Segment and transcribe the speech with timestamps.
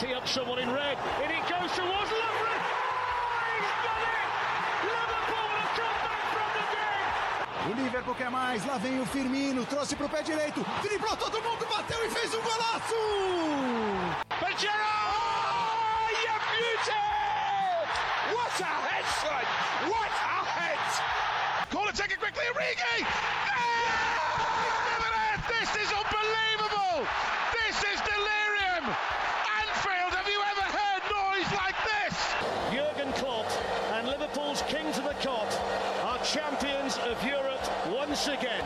[0.00, 0.98] tee up someone in red.
[1.22, 2.60] It goes towards Lovren.
[3.62, 3.86] It!
[7.68, 11.66] O Liverpool quer mais, lá vem o Firmino, trouxe pro pé direito, driblou todo mundo,
[11.66, 12.94] bateu e fez um golaço!
[14.56, 14.78] Gerrard!
[14.86, 17.04] Oh, you beauty!
[18.32, 19.44] What a head, son!
[19.90, 20.78] What a head!
[21.70, 23.04] Corner taken quickly, Origi!
[23.50, 23.66] Yeah!
[25.48, 27.06] This is unbelievable!
[27.52, 28.94] This is delirium!
[29.58, 32.14] Anfield, have you ever heard noise like this?
[32.72, 33.50] Jurgen Klopp
[33.94, 35.52] and Liverpool's king to the cot
[36.04, 38.64] are champions of Europe once again.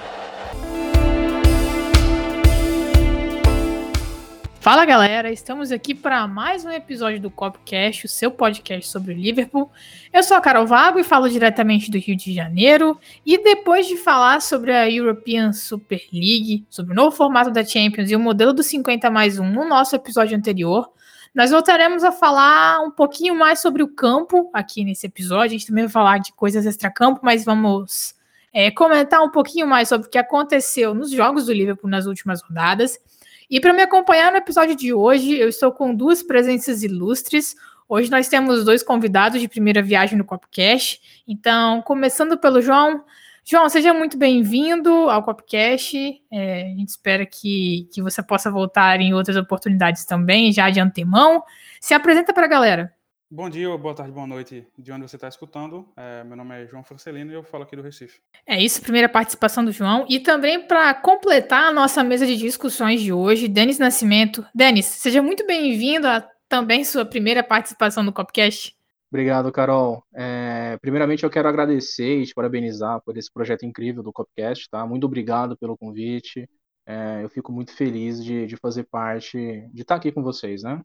[4.61, 9.17] Fala galera, estamos aqui para mais um episódio do Copcast, o seu podcast sobre o
[9.17, 9.71] Liverpool.
[10.11, 12.99] Eu sou a Carol Vago e falo diretamente do Rio de Janeiro.
[13.27, 18.11] E depois de falar sobre a European Super League, sobre o novo formato da Champions
[18.11, 20.91] e o modelo do 50 mais 1 no nosso episódio anterior,
[21.35, 25.47] nós voltaremos a falar um pouquinho mais sobre o campo aqui nesse episódio.
[25.47, 28.15] A gente também vai falar de coisas extra-campo, mas vamos
[28.53, 32.43] é, comentar um pouquinho mais sobre o que aconteceu nos jogos do Liverpool nas últimas
[32.43, 32.99] rodadas.
[33.49, 37.55] E para me acompanhar no episódio de hoje, eu estou com duas presenças ilustres.
[37.89, 41.01] Hoje nós temos dois convidados de primeira viagem no Copcast.
[41.27, 43.05] Então, começando pelo João.
[43.45, 45.97] João, seja muito bem-vindo ao Copcast.
[46.31, 50.79] É, a gente espera que, que você possa voltar em outras oportunidades também, já de
[50.79, 51.43] antemão.
[51.81, 52.95] Se apresenta para a galera.
[53.33, 55.89] Bom dia, boa tarde, boa noite, de onde você está escutando.
[55.97, 58.21] É, meu nome é João Francelino e eu falo aqui do Recife.
[58.45, 60.05] É isso, primeira participação do João.
[60.09, 64.45] E também para completar a nossa mesa de discussões de hoje, Denis Nascimento.
[64.53, 68.77] Denis, seja muito bem-vindo a também sua primeira participação no Copcast.
[69.13, 70.05] Obrigado, Carol.
[70.15, 74.87] É, primeiramente, eu quero agradecer e te parabenizar por esse projeto incrível do Copcast, tá?
[74.87, 76.49] Muito obrigado pelo convite.
[76.87, 80.81] É, eu fico muito feliz de, de fazer parte, de estar aqui com vocês, né?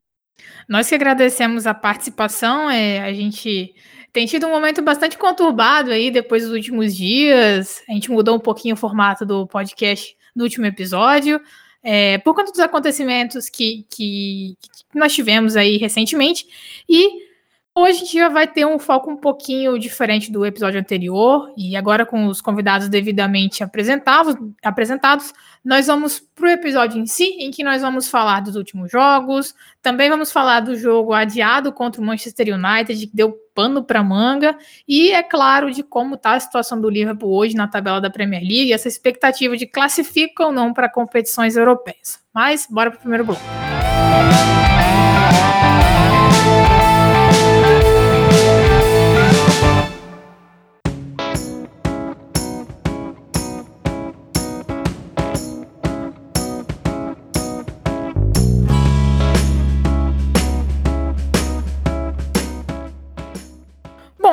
[0.67, 3.73] Nós que agradecemos a participação, é, a gente
[4.11, 7.83] tem tido um momento bastante conturbado aí depois dos últimos dias.
[7.87, 11.39] A gente mudou um pouquinho o formato do podcast no último episódio,
[11.83, 14.57] é, por conta dos acontecimentos que, que,
[14.89, 16.45] que nós tivemos aí recentemente.
[16.89, 17.34] E
[17.77, 21.75] Hoje a gente já vai ter um foco um pouquinho diferente do episódio anterior, e
[21.75, 27.51] agora com os convidados devidamente apresentados, apresentados nós vamos para o episódio em si, em
[27.51, 32.05] que nós vamos falar dos últimos jogos, também vamos falar do jogo adiado contra o
[32.05, 34.57] Manchester United, que deu pano para manga,
[34.87, 38.41] e é claro de como está a situação do Liverpool hoje na tabela da Premier
[38.41, 42.21] League, essa expectativa de classificar ou não para competições europeias.
[42.33, 43.43] Mas bora para o primeiro bloco.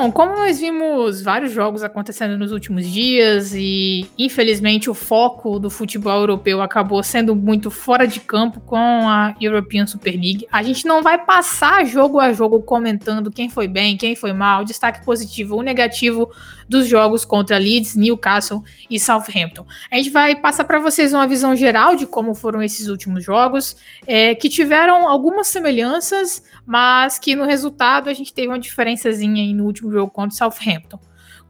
[0.03, 5.71] Bom, como nós vimos vários jogos acontecendo nos últimos dias e infelizmente o foco do
[5.71, 10.87] futebol europeu acabou sendo muito fora de campo com a European Super League, a gente
[10.87, 15.55] não vai passar jogo a jogo comentando quem foi bem, quem foi mal, destaque positivo
[15.55, 16.29] ou negativo
[16.69, 19.67] dos jogos contra Leeds, Newcastle e Southampton.
[19.91, 23.77] A gente vai passar para vocês uma visão geral de como foram esses últimos jogos,
[24.07, 29.53] é, que tiveram algumas semelhanças, mas que no resultado a gente teve uma diferençazinha aí
[29.53, 30.99] no último jogo contra Southampton.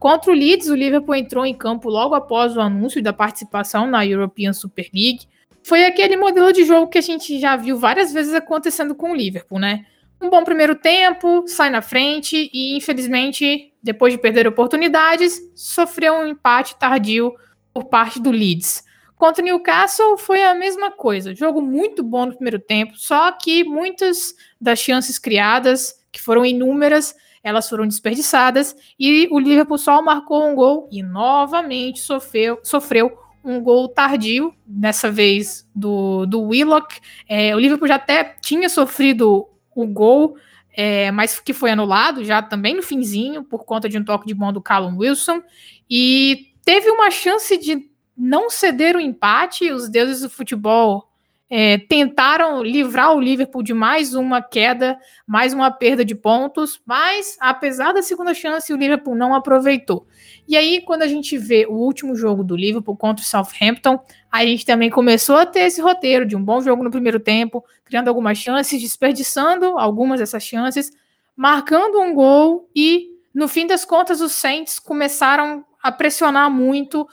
[0.03, 4.05] Contra o Leeds, o Liverpool entrou em campo logo após o anúncio da participação na
[4.05, 5.29] European Super League.
[5.63, 9.15] Foi aquele modelo de jogo que a gente já viu várias vezes acontecendo com o
[9.15, 9.87] Liverpool, né?
[10.21, 16.27] Um bom primeiro tempo, sai na frente e, infelizmente, depois de perder oportunidades, sofreu um
[16.27, 17.35] empate tardio
[17.73, 18.85] por parte do Leeds.
[19.17, 21.35] Contra o Newcastle foi a mesma coisa.
[21.35, 27.15] Jogo muito bom no primeiro tempo, só que muitas das chances criadas, que foram inúmeras,
[27.43, 33.61] elas foram desperdiçadas e o Liverpool só marcou um gol e novamente sofreu, sofreu um
[33.61, 37.01] gol tardio, dessa vez do, do Willock.
[37.29, 40.37] É, o Liverpool já até tinha sofrido o gol,
[40.73, 44.35] é, mas que foi anulado já também no finzinho, por conta de um toque de
[44.35, 45.43] mão do Callum Wilson.
[45.89, 51.12] E teve uma chance de não ceder o empate, os deuses do futebol
[51.55, 57.37] é, tentaram livrar o Liverpool de mais uma queda, mais uma perda de pontos, mas
[57.39, 60.07] apesar da segunda chance, o Liverpool não aproveitou.
[60.49, 64.01] E aí, quando a gente vê o último jogo do Liverpool contra o Southampton,
[64.31, 67.63] a gente também começou a ter esse roteiro de um bom jogo no primeiro tempo,
[67.85, 70.91] criando algumas chances, desperdiçando algumas dessas chances,
[71.37, 77.07] marcando um gol e, no fim das contas, os Saints começaram a pressionar muito.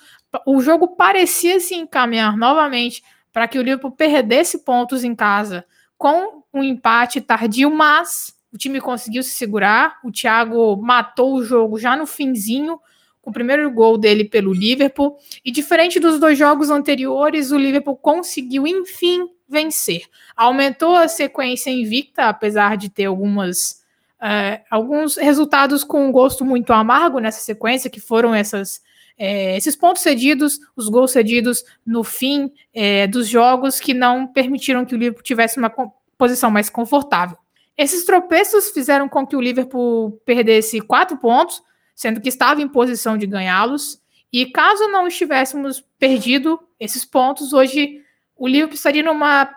[0.45, 5.65] O jogo parecia se encaminhar novamente para que o Liverpool perdesse pontos em casa
[5.97, 9.99] com um empate tardio, mas o time conseguiu se segurar.
[10.03, 12.79] O Thiago matou o jogo já no finzinho,
[13.21, 15.17] com o primeiro gol dele pelo Liverpool.
[15.43, 20.03] E diferente dos dois jogos anteriores, o Liverpool conseguiu, enfim, vencer.
[20.35, 23.83] Aumentou a sequência invicta, apesar de ter algumas,
[24.21, 28.81] uh, alguns resultados com um gosto muito amargo nessa sequência, que foram essas,
[29.19, 34.85] é, esses pontos cedidos, os gols cedidos no fim é, dos jogos, que não permitiram
[34.85, 35.71] que o Liverpool tivesse uma
[36.17, 37.37] posição mais confortável.
[37.77, 41.61] Esses tropeços fizeram com que o Liverpool perdesse quatro pontos,
[41.93, 44.01] sendo que estava em posição de ganhá-los.
[44.31, 48.01] E caso não estivéssemos perdido esses pontos, hoje
[48.37, 49.49] o Liverpool estaria numa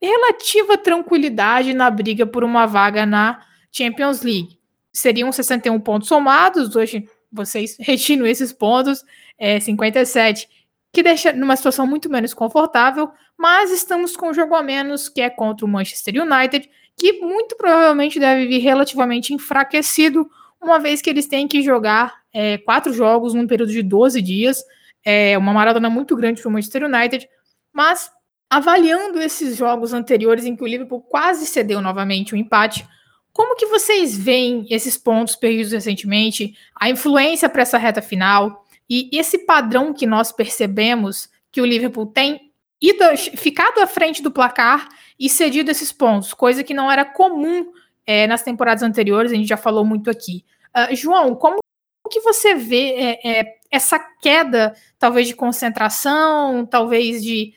[0.00, 4.58] relativa tranquilidade na briga por uma vaga na Champions League.
[4.92, 9.04] Seriam 61 pontos somados, hoje vocês retiram esses pontos,
[9.38, 10.48] é 57,
[10.92, 15.20] que deixa numa situação muito menos confortável, mas estamos com um jogo a menos, que
[15.20, 20.28] é contra o Manchester United, que muito provavelmente deve vir relativamente enfraquecido,
[20.60, 24.64] uma vez que eles têm que jogar é, quatro jogos num período de 12 dias.
[25.04, 27.28] É uma maratona muito grande para o Manchester United,
[27.72, 28.10] mas
[28.50, 32.86] avaliando esses jogos anteriores em que o Liverpool quase cedeu novamente o um empate,
[33.38, 39.08] como que vocês veem esses pontos perdidos recentemente, a influência para essa reta final e
[39.12, 42.50] esse padrão que nós percebemos que o Liverpool tem
[42.82, 43.04] ido,
[43.36, 47.70] ficado à frente do placar e cedido esses pontos, coisa que não era comum
[48.04, 50.44] é, nas temporadas anteriores, a gente já falou muito aqui.
[50.76, 51.60] Uh, João, como
[52.10, 57.54] que você vê é, é, essa queda, talvez de concentração, talvez de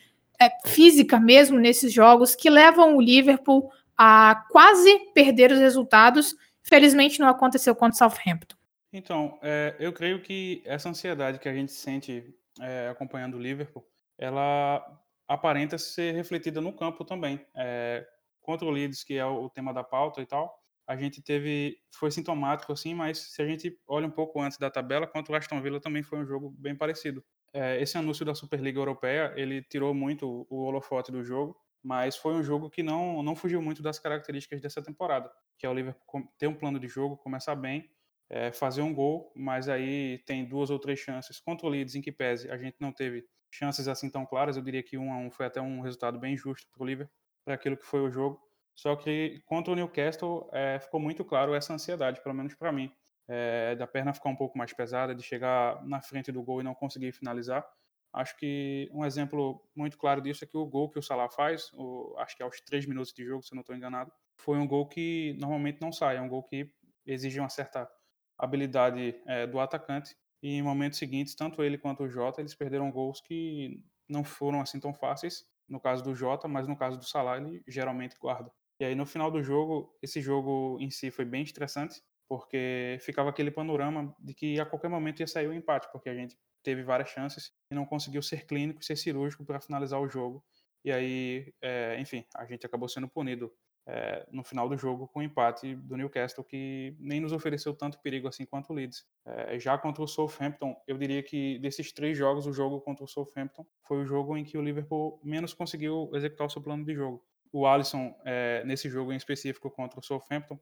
[0.63, 3.71] física mesmo nesses jogos, que levam o Liverpool
[4.03, 6.36] a quase perder os resultados?
[6.63, 8.56] Felizmente não aconteceu contra o Southampton.
[8.92, 13.88] Então, é, eu creio que essa ansiedade que a gente sente é, acompanhando o Liverpool,
[14.18, 14.83] ela
[15.27, 17.45] aparenta ser refletida no campo também.
[17.56, 18.03] É,
[18.42, 22.09] contra o Leeds, que é o tema da pauta e tal, a gente teve, foi
[22.09, 25.62] sintomático assim, mas se a gente olha um pouco antes da tabela, contra o Aston
[25.62, 27.24] Villa também foi um jogo bem parecido.
[27.53, 32.33] É, esse anúncio da Superliga Europeia, ele tirou muito o holofote do jogo, mas foi
[32.33, 36.27] um jogo que não, não fugiu muito das características dessa temporada, que é o Liverpool
[36.37, 37.89] ter um plano de jogo, começar bem,
[38.29, 42.01] é, fazer um gol, mas aí tem duas ou três chances contra o Leeds, em
[42.01, 44.55] que pese a gente não teve chances assim tão claras.
[44.55, 47.13] Eu diria que um a um foi até um resultado bem justo para o Liverpool,
[47.43, 48.41] para aquilo que foi o jogo.
[48.73, 52.91] Só que contra o Newcastle é, ficou muito claro essa ansiedade, pelo menos para mim,
[53.27, 56.63] é, da perna ficar um pouco mais pesada, de chegar na frente do gol e
[56.63, 57.67] não conseguir finalizar.
[58.13, 61.71] Acho que um exemplo muito claro disso é que o gol que o Salah faz,
[61.73, 64.67] o, acho que aos três minutos de jogo, se eu não estou enganado, foi um
[64.67, 66.69] gol que normalmente não sai, é um gol que
[67.05, 67.89] exige uma certa
[68.37, 72.91] habilidade é, do atacante e em momentos seguintes, tanto ele quanto o Jota, eles perderam
[72.91, 77.05] gols que não foram assim tão fáceis, no caso do Jota, mas no caso do
[77.05, 78.51] Salah, ele geralmente guarda.
[78.79, 83.29] E aí no final do jogo, esse jogo em si foi bem estressante, porque ficava
[83.29, 86.83] aquele panorama de que a qualquer momento ia sair o empate, porque a gente teve
[86.83, 90.43] várias chances e não conseguiu ser clínico, ser cirúrgico para finalizar o jogo.
[90.83, 93.51] E aí, é, enfim, a gente acabou sendo punido
[93.87, 97.99] é, no final do jogo com o empate do Newcastle, que nem nos ofereceu tanto
[97.99, 99.05] perigo assim quanto o Leeds.
[99.25, 103.07] É, já contra o Southampton, eu diria que desses três jogos, o jogo contra o
[103.07, 106.93] Southampton foi o jogo em que o Liverpool menos conseguiu executar o seu plano de
[106.93, 107.24] jogo.
[107.51, 110.59] O Alisson, é, nesse jogo em específico contra o Southampton,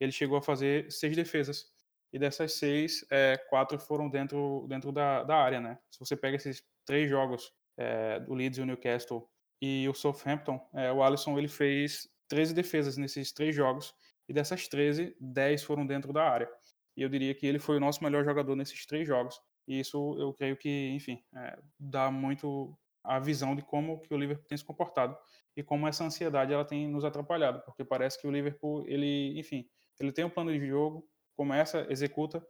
[0.00, 1.70] ele chegou a fazer seis defesas.
[2.12, 5.78] E dessas seis, é, quatro foram dentro, dentro da, da área, né?
[5.90, 9.26] Se você pega esses três jogos, é, do Leeds o Newcastle
[9.60, 13.94] e o Southampton, é, o Alisson ele fez 13 defesas nesses três jogos,
[14.28, 16.48] e dessas 13, 10 foram dentro da área.
[16.96, 19.40] E eu diria que ele foi o nosso melhor jogador nesses três jogos.
[19.66, 24.16] E isso eu creio que, enfim, é, dá muito a visão de como que o
[24.16, 25.16] Liverpool tem se comportado
[25.56, 29.68] e como essa ansiedade ela tem nos atrapalhado, porque parece que o Liverpool, ele, enfim,
[30.00, 31.06] ele tem um plano de jogo,
[31.42, 32.40] começa, executa,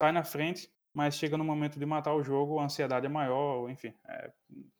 [0.00, 3.68] sai na frente, mas chega no momento de matar o jogo, a ansiedade é maior,
[3.68, 4.30] enfim, é,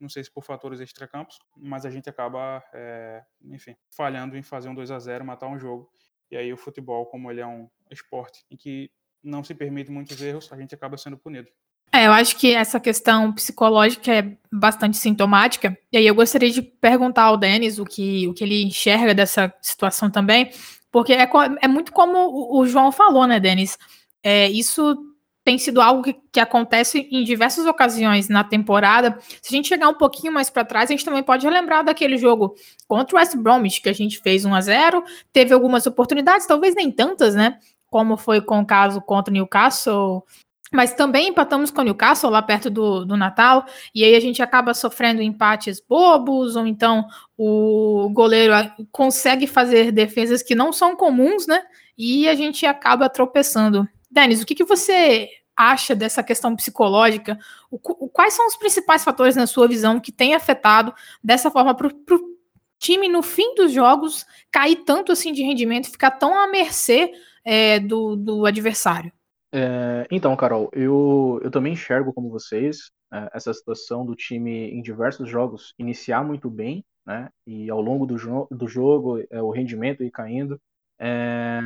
[0.00, 4.68] não sei se por fatores extracampos, mas a gente acaba, é, enfim, falhando em fazer
[4.68, 5.90] um 2 a 0 matar um jogo.
[6.30, 8.88] E aí o futebol, como ele é um esporte em que
[9.22, 11.48] não se permite muitos erros, a gente acaba sendo punido.
[11.92, 15.76] É, eu acho que essa questão psicológica é bastante sintomática.
[15.90, 19.52] E aí eu gostaria de perguntar ao Denis o que, o que ele enxerga dessa
[19.60, 20.50] situação também,
[20.96, 21.28] porque é,
[21.60, 23.76] é muito como o João falou, né, Denis?
[24.22, 24.96] É, isso
[25.44, 29.18] tem sido algo que, que, acontece em diversas ocasiões na temporada.
[29.42, 32.16] Se a gente chegar um pouquinho mais para trás, a gente também pode relembrar daquele
[32.16, 32.54] jogo
[32.88, 36.74] contra o West Bromwich, que a gente fez 1 a 0 teve algumas oportunidades, talvez
[36.74, 37.58] nem tantas, né?
[37.90, 40.24] Como foi com o caso contra o Newcastle,
[40.72, 44.42] mas também empatamos com o Newcastle lá perto do, do Natal, e aí a gente
[44.42, 47.06] acaba sofrendo empates bobos, ou então
[47.36, 48.52] o goleiro
[48.90, 51.62] consegue fazer defesas que não são comuns, né?
[51.96, 53.88] E a gente acaba tropeçando.
[54.10, 57.38] Denis, o que, que você acha dessa questão psicológica?
[57.70, 60.92] O, o, quais são os principais fatores, na sua visão, que têm afetado
[61.22, 62.36] dessa forma para o
[62.78, 67.12] time, no fim dos jogos, cair tanto assim de rendimento, ficar tão à mercê
[67.44, 69.12] é, do, do adversário?
[69.56, 74.82] É, então, Carol, eu, eu também enxergo como vocês é, essa situação do time em
[74.82, 77.30] diversos jogos iniciar muito bem, né?
[77.46, 80.60] E ao longo do, jo do jogo é, o rendimento ir caindo.
[80.98, 81.58] É,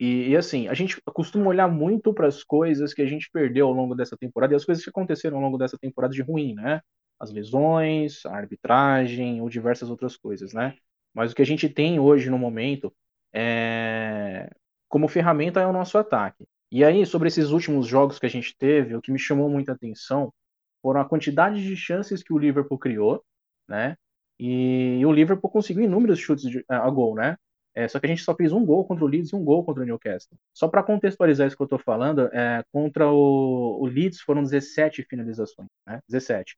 [0.00, 3.66] e, e, assim, a gente costuma olhar muito para as coisas que a gente perdeu
[3.66, 6.54] ao longo dessa temporada e as coisas que aconteceram ao longo dessa temporada de ruim,
[6.54, 6.80] né?
[7.20, 10.74] As lesões, a arbitragem ou diversas outras coisas, né?
[11.14, 12.92] Mas o que a gente tem hoje no momento
[13.34, 14.50] é,
[14.88, 16.44] como ferramenta é o nosso ataque.
[16.72, 19.72] E aí, sobre esses últimos jogos que a gente teve, o que me chamou muita
[19.72, 20.32] atenção
[20.80, 23.22] foram a quantidade de chances que o Liverpool criou,
[23.68, 23.94] né?
[24.40, 27.36] E o Liverpool conseguiu inúmeros chutes de, a gol, né?
[27.74, 29.62] É, só que a gente só fez um gol contra o Leeds e um gol
[29.66, 30.38] contra o Newcastle.
[30.54, 35.02] Só para contextualizar isso que eu estou falando, é, contra o, o, Leeds foram 17
[35.04, 36.00] finalizações, né?
[36.08, 36.56] 17.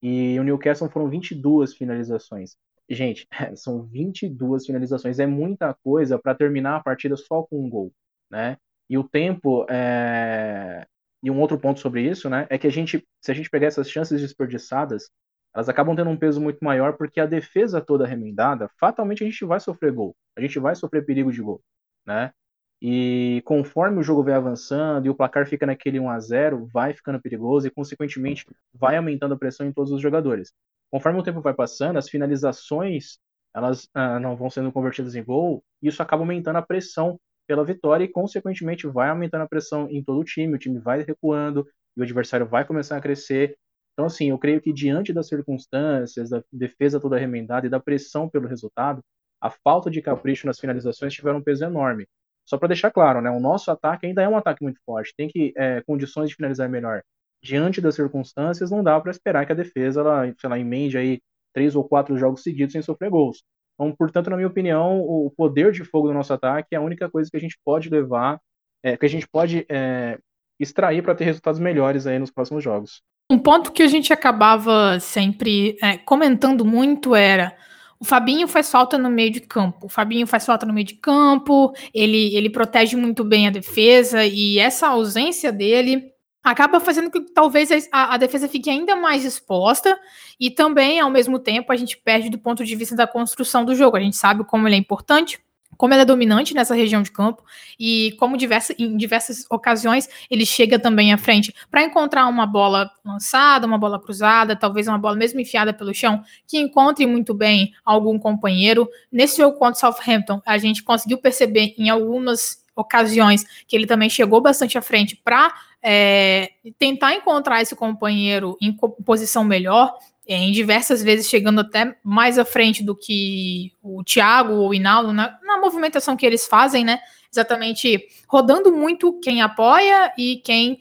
[0.00, 2.56] E o Newcastle foram 22 finalizações.
[2.88, 5.18] Gente, são 22 finalizações.
[5.18, 7.92] É muita coisa para terminar a partida só com um gol,
[8.30, 8.56] né?
[8.88, 10.86] E o tempo é...
[11.22, 13.66] e um outro ponto sobre isso, né, é que a gente, se a gente pegar
[13.66, 15.10] essas chances desperdiçadas,
[15.54, 19.44] elas acabam tendo um peso muito maior porque a defesa toda remendada, fatalmente a gente
[19.44, 21.62] vai sofrer gol, a gente vai sofrer perigo de gol,
[22.06, 22.32] né?
[22.80, 26.92] E conforme o jogo vai avançando e o placar fica naquele 1 a 0, vai
[26.92, 30.52] ficando perigoso e consequentemente vai aumentando a pressão em todos os jogadores.
[30.90, 33.18] Conforme o tempo vai passando, as finalizações
[33.54, 37.64] elas ah, não vão sendo convertidas em gol, e isso acaba aumentando a pressão pela
[37.64, 41.66] vitória e, consequentemente, vai aumentando a pressão em todo o time, o time vai recuando
[41.96, 43.56] e o adversário vai começar a crescer.
[43.92, 48.28] Então, assim, eu creio que diante das circunstâncias, da defesa toda remendada e da pressão
[48.28, 49.02] pelo resultado,
[49.40, 52.06] a falta de capricho nas finalizações tiveram um peso enorme.
[52.44, 55.28] Só para deixar claro, né, o nosso ataque ainda é um ataque muito forte, tem
[55.28, 57.02] que é, condições de finalizar melhor.
[57.42, 61.20] Diante das circunstâncias, não dá para esperar que a defesa, ela, sei lá, emende aí
[61.52, 63.42] três ou quatro jogos seguidos sem sofrer gols.
[63.78, 67.10] Então, portanto, na minha opinião, o poder de fogo do nosso ataque é a única
[67.10, 68.40] coisa que a gente pode levar,
[68.82, 70.18] é, que a gente pode é,
[70.58, 73.02] extrair para ter resultados melhores aí nos próximos jogos.
[73.30, 77.54] Um ponto que a gente acabava sempre é, comentando muito era
[77.98, 79.86] o Fabinho faz falta no meio de campo.
[79.86, 84.24] O Fabinho faz falta no meio de campo, ele, ele protege muito bem a defesa,
[84.24, 86.12] e essa ausência dele
[86.46, 89.98] acaba fazendo que talvez a, a, defesa fique ainda mais exposta
[90.38, 93.74] e também, ao mesmo tempo, a gente perde do ponto de vista da construção do
[93.74, 93.96] jogo.
[93.96, 95.40] A gente sabe como ele é importante,
[95.76, 97.42] como ele é dominante nessa região de campo
[97.80, 102.92] e como diversa, em diversas ocasiões ele chega também à frente para encontrar uma bola
[103.04, 107.74] lançada, uma bola cruzada, talvez uma bola mesmo enfiada pelo chão, que encontre muito bem
[107.84, 108.88] algum companheiro.
[109.10, 114.08] Nesse jogo contra o Southampton, a gente conseguiu perceber em algumas ocasiões que ele também
[114.08, 115.52] chegou bastante à frente para
[115.82, 119.94] é, tentar encontrar esse companheiro em posição melhor,
[120.26, 124.74] é, em diversas vezes chegando até mais à frente do que o Thiago ou o
[124.74, 126.98] Hinaldo, na, na movimentação que eles fazem, né?
[127.32, 130.80] Exatamente rodando muito quem apoia e quem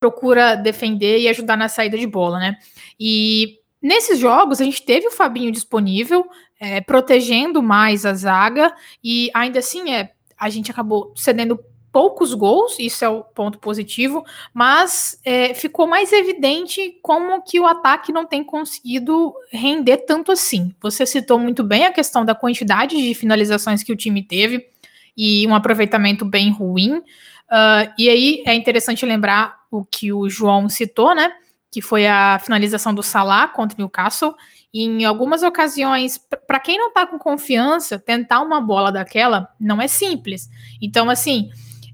[0.00, 2.56] procura defender e ajudar na saída de bola, né?
[2.98, 6.26] E nesses jogos a gente teve o Fabinho disponível,
[6.58, 11.58] é, protegendo mais a zaga, e ainda assim é, a gente acabou cedendo
[11.96, 14.22] poucos gols, isso é o ponto positivo,
[14.52, 20.74] mas é, ficou mais evidente como que o ataque não tem conseguido render tanto assim.
[20.82, 24.68] Você citou muito bem a questão da quantidade de finalizações que o time teve
[25.16, 26.98] e um aproveitamento bem ruim.
[26.98, 31.32] Uh, e aí é interessante lembrar o que o João citou, né?
[31.70, 34.34] Que foi a finalização do Salah contra o Newcastle.
[34.70, 39.80] E em algumas ocasiões, para quem não tá com confiança, tentar uma bola daquela não
[39.80, 40.50] é simples.
[40.82, 41.50] Então, assim,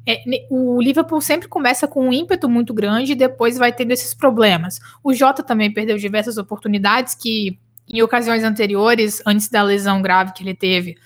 [0.06, 4.12] é, o Liverpool sempre começa com um ímpeto muito grande e depois vai tendo esses
[4.12, 4.80] problemas.
[5.02, 10.42] O Jota também perdeu diversas oportunidades que, em ocasiões anteriores, antes da lesão grave que
[10.42, 10.96] ele teve,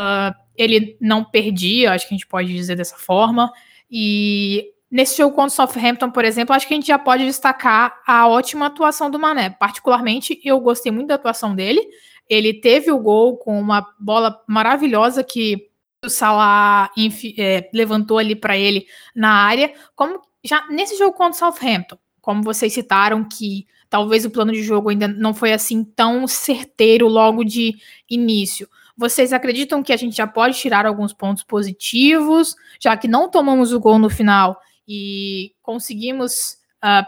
[0.00, 3.52] uh, ele não perdia, acho que a gente pode dizer dessa forma.
[3.90, 8.00] E nesse jogo contra o Southampton, por exemplo, acho que a gente já pode destacar
[8.06, 9.50] a ótima atuação do Mané.
[9.50, 11.80] Particularmente, eu gostei muito da atuação dele.
[12.28, 15.69] Ele teve o gol com uma bola maravilhosa que
[16.04, 16.90] o Salah
[17.36, 22.42] é, levantou ali para ele na área, como já nesse jogo contra o Southampton, como
[22.42, 27.44] vocês citaram que talvez o plano de jogo ainda não foi assim tão certeiro logo
[27.44, 27.74] de
[28.08, 28.68] início.
[28.96, 33.72] Vocês acreditam que a gente já pode tirar alguns pontos positivos, já que não tomamos
[33.72, 37.04] o gol no final e conseguimos uh,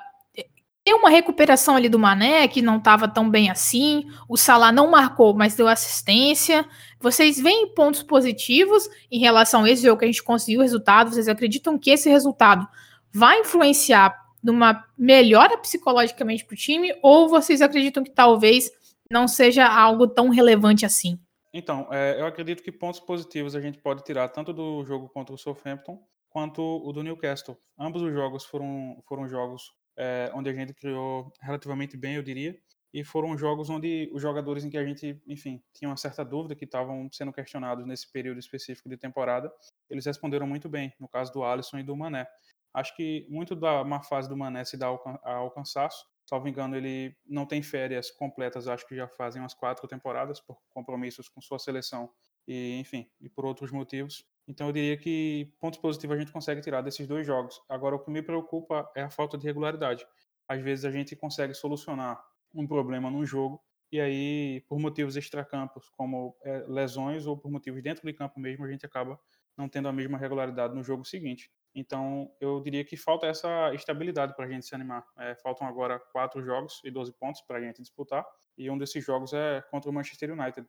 [0.85, 4.05] ter uma recuperação ali do Mané, que não estava tão bem assim.
[4.29, 6.67] O Salah não marcou, mas deu assistência.
[7.01, 11.11] Vocês veem pontos positivos em relação a esse jogo que a gente conseguiu o resultado?
[11.11, 12.67] Vocês acreditam que esse resultado
[13.13, 16.93] vai influenciar numa melhora psicologicamente para o time?
[17.01, 18.71] Ou vocês acreditam que talvez
[19.11, 21.19] não seja algo tão relevante assim?
[21.55, 25.35] Então, é, eu acredito que pontos positivos a gente pode tirar tanto do jogo contra
[25.35, 27.57] o Southampton quanto o do Newcastle.
[27.79, 32.59] Ambos os jogos foram, foram jogos é, onde a gente criou relativamente bem, eu diria.
[32.93, 36.55] E foram jogos onde os jogadores em que a gente, enfim, tinha uma certa dúvida,
[36.55, 39.51] que estavam sendo questionados nesse período específico de temporada,
[39.89, 42.27] eles responderam muito bem, no caso do Alisson e do Mané.
[42.75, 46.05] Acho que muito da má fase do Mané se dá ao, cansaço.
[46.27, 50.59] Salvo engano, ele não tem férias completas, acho que já fazem umas quatro temporadas, por
[50.71, 52.11] compromissos com sua seleção
[52.47, 54.25] e, enfim, e por outros motivos.
[54.47, 57.61] Então eu diria que pontos positivos a gente consegue tirar desses dois jogos.
[57.69, 60.07] Agora o que me preocupa é a falta de regularidade.
[60.49, 62.23] Às vezes a gente consegue solucionar
[62.55, 67.83] um problema num jogo e aí por motivos extracampos, como é, lesões ou por motivos
[67.83, 69.21] dentro de campo mesmo, a gente acaba
[69.57, 71.51] não tendo a mesma regularidade no jogo seguinte.
[71.75, 75.07] Então eu diria que falta essa estabilidade para a gente se animar.
[75.19, 79.05] É, faltam agora quatro jogos e 12 pontos para a gente disputar e um desses
[79.05, 80.67] jogos é contra o Manchester United.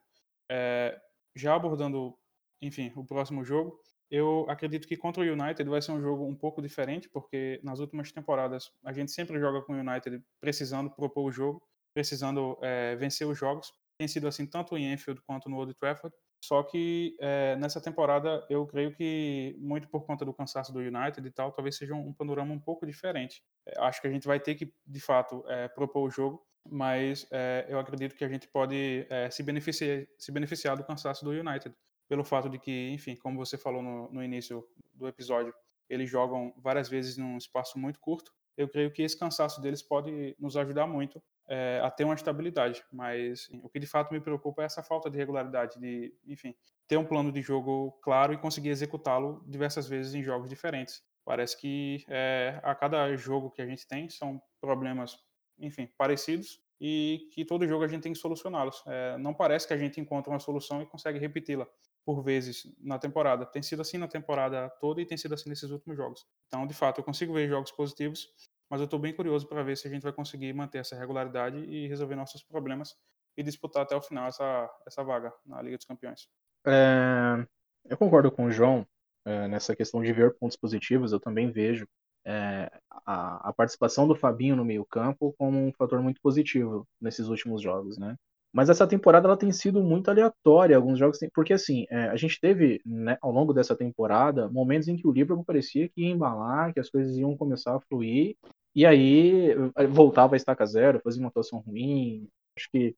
[0.50, 1.00] É,
[1.36, 2.18] já abordando
[2.64, 3.80] enfim, o próximo jogo.
[4.10, 7.80] Eu acredito que contra o United vai ser um jogo um pouco diferente, porque nas
[7.80, 12.96] últimas temporadas a gente sempre joga com o United precisando propor o jogo, precisando é,
[12.96, 13.72] vencer os jogos.
[13.98, 16.16] Tem sido assim tanto em Enfield quanto no Old Trafford.
[16.44, 21.26] Só que é, nessa temporada eu creio que muito por conta do cansaço do United
[21.26, 23.42] e tal, talvez seja um, um panorama um pouco diferente.
[23.66, 25.44] É, acho que a gente vai ter que, de fato,
[25.74, 27.28] propor o jogo, mas
[27.68, 31.74] eu acredito que a gente pode se, beneficiar, se beneficiar do cansaço do United
[32.14, 35.52] pelo fato de que, enfim, como você falou no, no início do episódio,
[35.90, 38.32] eles jogam várias vezes num espaço muito curto.
[38.56, 42.84] Eu creio que esse cansaço deles pode nos ajudar muito é, a ter uma estabilidade,
[42.92, 46.54] mas o que de fato me preocupa é essa falta de regularidade, de, enfim,
[46.88, 51.02] ter um plano de jogo claro e conseguir executá-lo diversas vezes em jogos diferentes.
[51.26, 55.18] Parece que é, a cada jogo que a gente tem são problemas,
[55.58, 58.84] enfim, parecidos e que todo jogo a gente tem que solucioná-los.
[58.86, 61.68] É, não parece que a gente encontra uma solução e consegue repeti-la
[62.06, 63.46] por vezes na temporada.
[63.46, 66.26] Tem sido assim na temporada toda e tem sido assim nesses últimos jogos.
[66.48, 68.28] Então, de fato, eu consigo ver jogos positivos,
[68.70, 71.58] mas eu estou bem curioso para ver se a gente vai conseguir manter essa regularidade
[71.58, 72.96] e resolver nossos problemas
[73.38, 76.28] e disputar até o final essa, essa vaga na Liga dos Campeões.
[76.66, 77.46] É,
[77.86, 78.88] eu concordo com o João
[79.26, 81.12] é, nessa questão de ver pontos positivos.
[81.12, 81.88] Eu também vejo
[82.26, 82.70] é,
[83.06, 87.62] a, a, participação do Fabinho no meio campo como um fator muito positivo nesses últimos
[87.62, 88.16] jogos, né?
[88.54, 90.76] Mas essa temporada ela tem sido muito aleatória.
[90.76, 91.30] Alguns jogos tem...
[91.34, 95.12] porque assim é, a gente teve né, ao longo dessa temporada momentos em que o
[95.12, 98.36] Liverpool parecia que ia embalar, que as coisas iam começar a fluir
[98.76, 102.28] e aí eh, voltava a estaca zero, fazia uma atuação ruim.
[102.58, 102.96] Acho que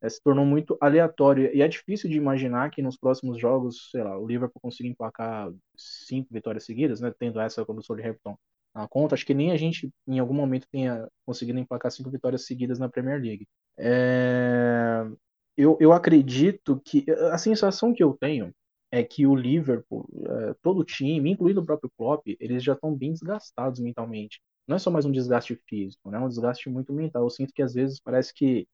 [0.00, 4.02] é, se tornou muito aleatório e é difícil de imaginar que nos próximos jogos, sei
[4.02, 7.12] lá, o Liverpool consiga emplacar cinco vitórias seguidas, né?
[7.18, 8.36] Tendo essa quando o Southampton
[8.78, 9.14] na conta.
[9.14, 12.88] Acho que nem a gente em algum momento tenha conseguido emplacar cinco vitórias seguidas na
[12.88, 13.46] Premier League.
[13.78, 15.04] É...
[15.56, 18.54] Eu, eu acredito que a sensação que eu tenho
[18.92, 22.94] é que o Liverpool, é, todo o time, incluindo o próprio Klopp, eles já estão
[22.94, 24.40] bem desgastados mentalmente.
[24.68, 26.18] Não é só mais um desgaste físico, né?
[26.18, 27.24] é um desgaste muito mental.
[27.24, 28.68] Eu sinto que às vezes parece que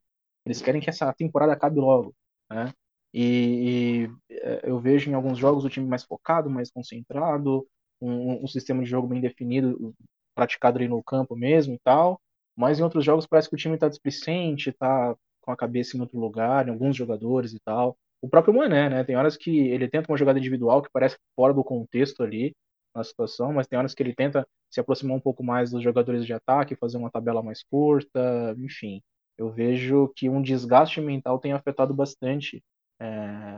[0.44, 2.14] eles querem que essa temporada acabe logo,
[2.50, 2.72] né?
[3.14, 7.66] E, e é, eu vejo em alguns jogos o time mais focado, mais concentrado,
[8.06, 9.94] um, um sistema de jogo bem definido,
[10.34, 12.20] praticado ali no campo mesmo e tal.
[12.56, 16.00] Mas em outros jogos parece que o time está displicente, está com a cabeça em
[16.00, 17.96] outro lugar, em alguns jogadores e tal.
[18.22, 19.04] O próprio Mané, né?
[19.04, 22.54] Tem horas que ele tenta uma jogada individual que parece fora do contexto ali
[22.94, 26.24] na situação, mas tem horas que ele tenta se aproximar um pouco mais dos jogadores
[26.24, 29.02] de ataque, fazer uma tabela mais curta, enfim.
[29.36, 32.62] Eu vejo que um desgaste mental tem afetado bastante
[33.00, 33.56] é,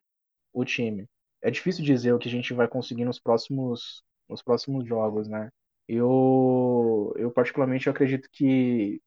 [0.52, 1.06] o time.
[1.42, 5.50] É difícil dizer o que a gente vai conseguir nos próximos, nos próximos jogos, né?
[5.88, 9.00] Eu, eu particularmente acredito que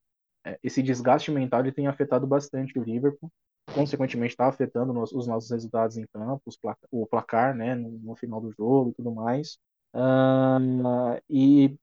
[0.45, 3.29] é, esse desgaste mental tem afetado bastante o Liverpool,
[3.73, 8.15] consequentemente está afetando nos, os nossos resultados em campo, placa, o placar, né, no, no,
[8.15, 9.59] final do jogo e tudo mais.
[9.93, 11.75] Uh, e,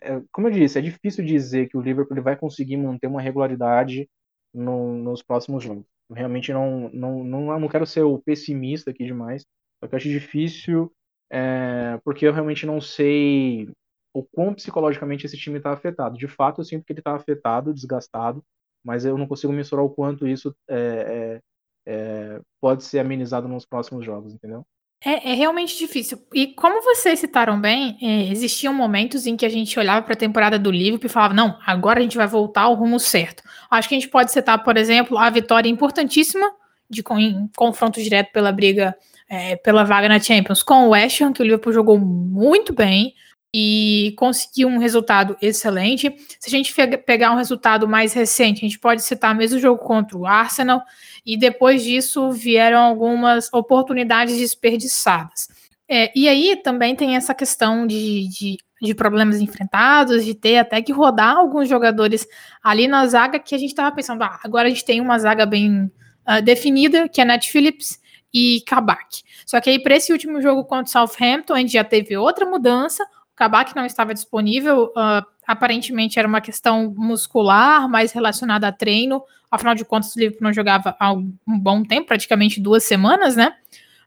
[0.00, 4.08] é, como eu disse, é difícil dizer que o Liverpool vai conseguir manter uma regularidade
[4.52, 5.86] no, nos próximos jogos.
[6.10, 9.46] Eu realmente não, não, não, não quero ser o pessimista aqui demais,
[9.80, 10.92] só que eu acho difícil,
[11.32, 13.66] é, porque eu realmente não sei
[14.12, 16.18] o quão psicologicamente esse time está afetado.
[16.18, 18.44] De fato, eu sinto que ele está afetado, desgastado,
[18.84, 21.40] mas eu não consigo mensurar o quanto isso é,
[21.86, 24.62] é, é, pode ser amenizado nos próximos jogos, entendeu?
[25.02, 26.18] É, é, realmente difícil.
[26.34, 30.16] E como vocês citaram bem, é, existiam momentos em que a gente olhava para a
[30.16, 33.42] temporada do Liverpool e falava: não, agora a gente vai voltar ao rumo certo.
[33.70, 36.54] Acho que a gente pode citar, por exemplo, a vitória importantíssima
[36.90, 38.94] de em confronto direto pela briga
[39.32, 43.14] é, pela vaga na Champions com o West Ham, que o Liverpool jogou muito bem
[43.54, 46.14] e conseguiu um resultado excelente.
[46.38, 49.82] Se a gente pegar um resultado mais recente, a gente pode citar mesmo o jogo
[49.82, 50.82] contra o Arsenal,
[51.24, 55.48] e depois disso vieram algumas oportunidades desperdiçadas.
[55.88, 60.82] É, e aí também tem essa questão de, de, de, problemas enfrentados, de ter até
[60.82, 62.26] que rodar alguns jogadores
[62.62, 65.46] ali na zaga que a gente estava pensando, ah, agora a gente tem uma zaga
[65.46, 65.90] bem
[66.28, 68.01] uh, definida, que é Nat Phillips
[68.32, 69.22] e Kabak.
[69.46, 72.46] Só que aí, para esse último jogo contra o Southampton, a gente já teve outra
[72.46, 79.22] mudança, Kabak não estava disponível, uh, aparentemente era uma questão muscular, mais relacionada a treino.
[79.50, 83.54] Afinal de contas, o Liverpool não jogava há um bom tempo, praticamente duas semanas, né?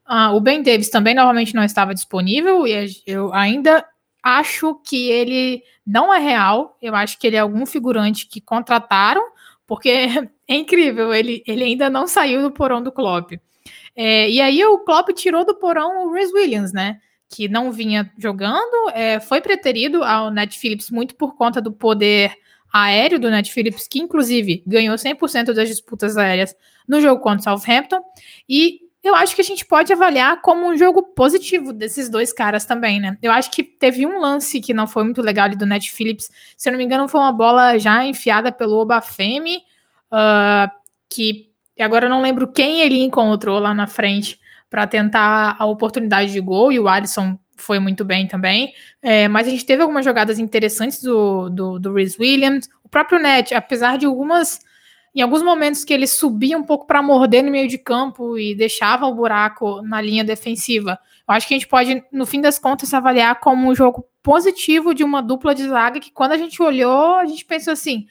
[0.07, 3.83] Uh, o Ben Davis também novamente não estava disponível e eu ainda
[4.21, 6.77] acho que ele não é real.
[6.81, 9.23] Eu acho que ele é algum figurante que contrataram,
[9.67, 9.89] porque
[10.47, 13.33] é incrível, ele, ele ainda não saiu do porão do Klopp.
[13.95, 16.99] É, e aí o Klopp tirou do porão o Rhys Williams, né?
[17.29, 22.33] que não vinha jogando, é, foi preterido ao Net Phillips muito por conta do poder
[22.71, 26.55] aéreo do Net Phillips, que inclusive ganhou 100% das disputas aéreas
[26.87, 28.01] no jogo contra o Southampton,
[28.47, 32.65] e eu acho que a gente pode avaliar como um jogo positivo desses dois caras
[32.65, 33.17] também, né?
[33.21, 36.29] Eu acho que teve um lance que não foi muito legal ali do Net Phillips,
[36.57, 39.57] se eu não me engano foi uma bola já enfiada pelo Obafemi,
[40.11, 40.69] uh,
[41.07, 41.51] que
[41.83, 46.39] agora eu não lembro quem ele encontrou lá na frente, para tentar a oportunidade de
[46.41, 48.73] gol, e o Alisson foi muito bem também.
[49.01, 52.67] É, mas a gente teve algumas jogadas interessantes do, do, do Williams.
[52.83, 54.59] O próprio Net, apesar de algumas.
[55.13, 58.53] Em alguns momentos que ele subia um pouco para morder no meio de campo e
[58.53, 60.99] deixava o buraco na linha defensiva.
[61.25, 64.93] Eu acho que a gente pode, no fim das contas, avaliar como um jogo positivo
[64.93, 68.07] de uma dupla de zaga que, quando a gente olhou, a gente pensou assim: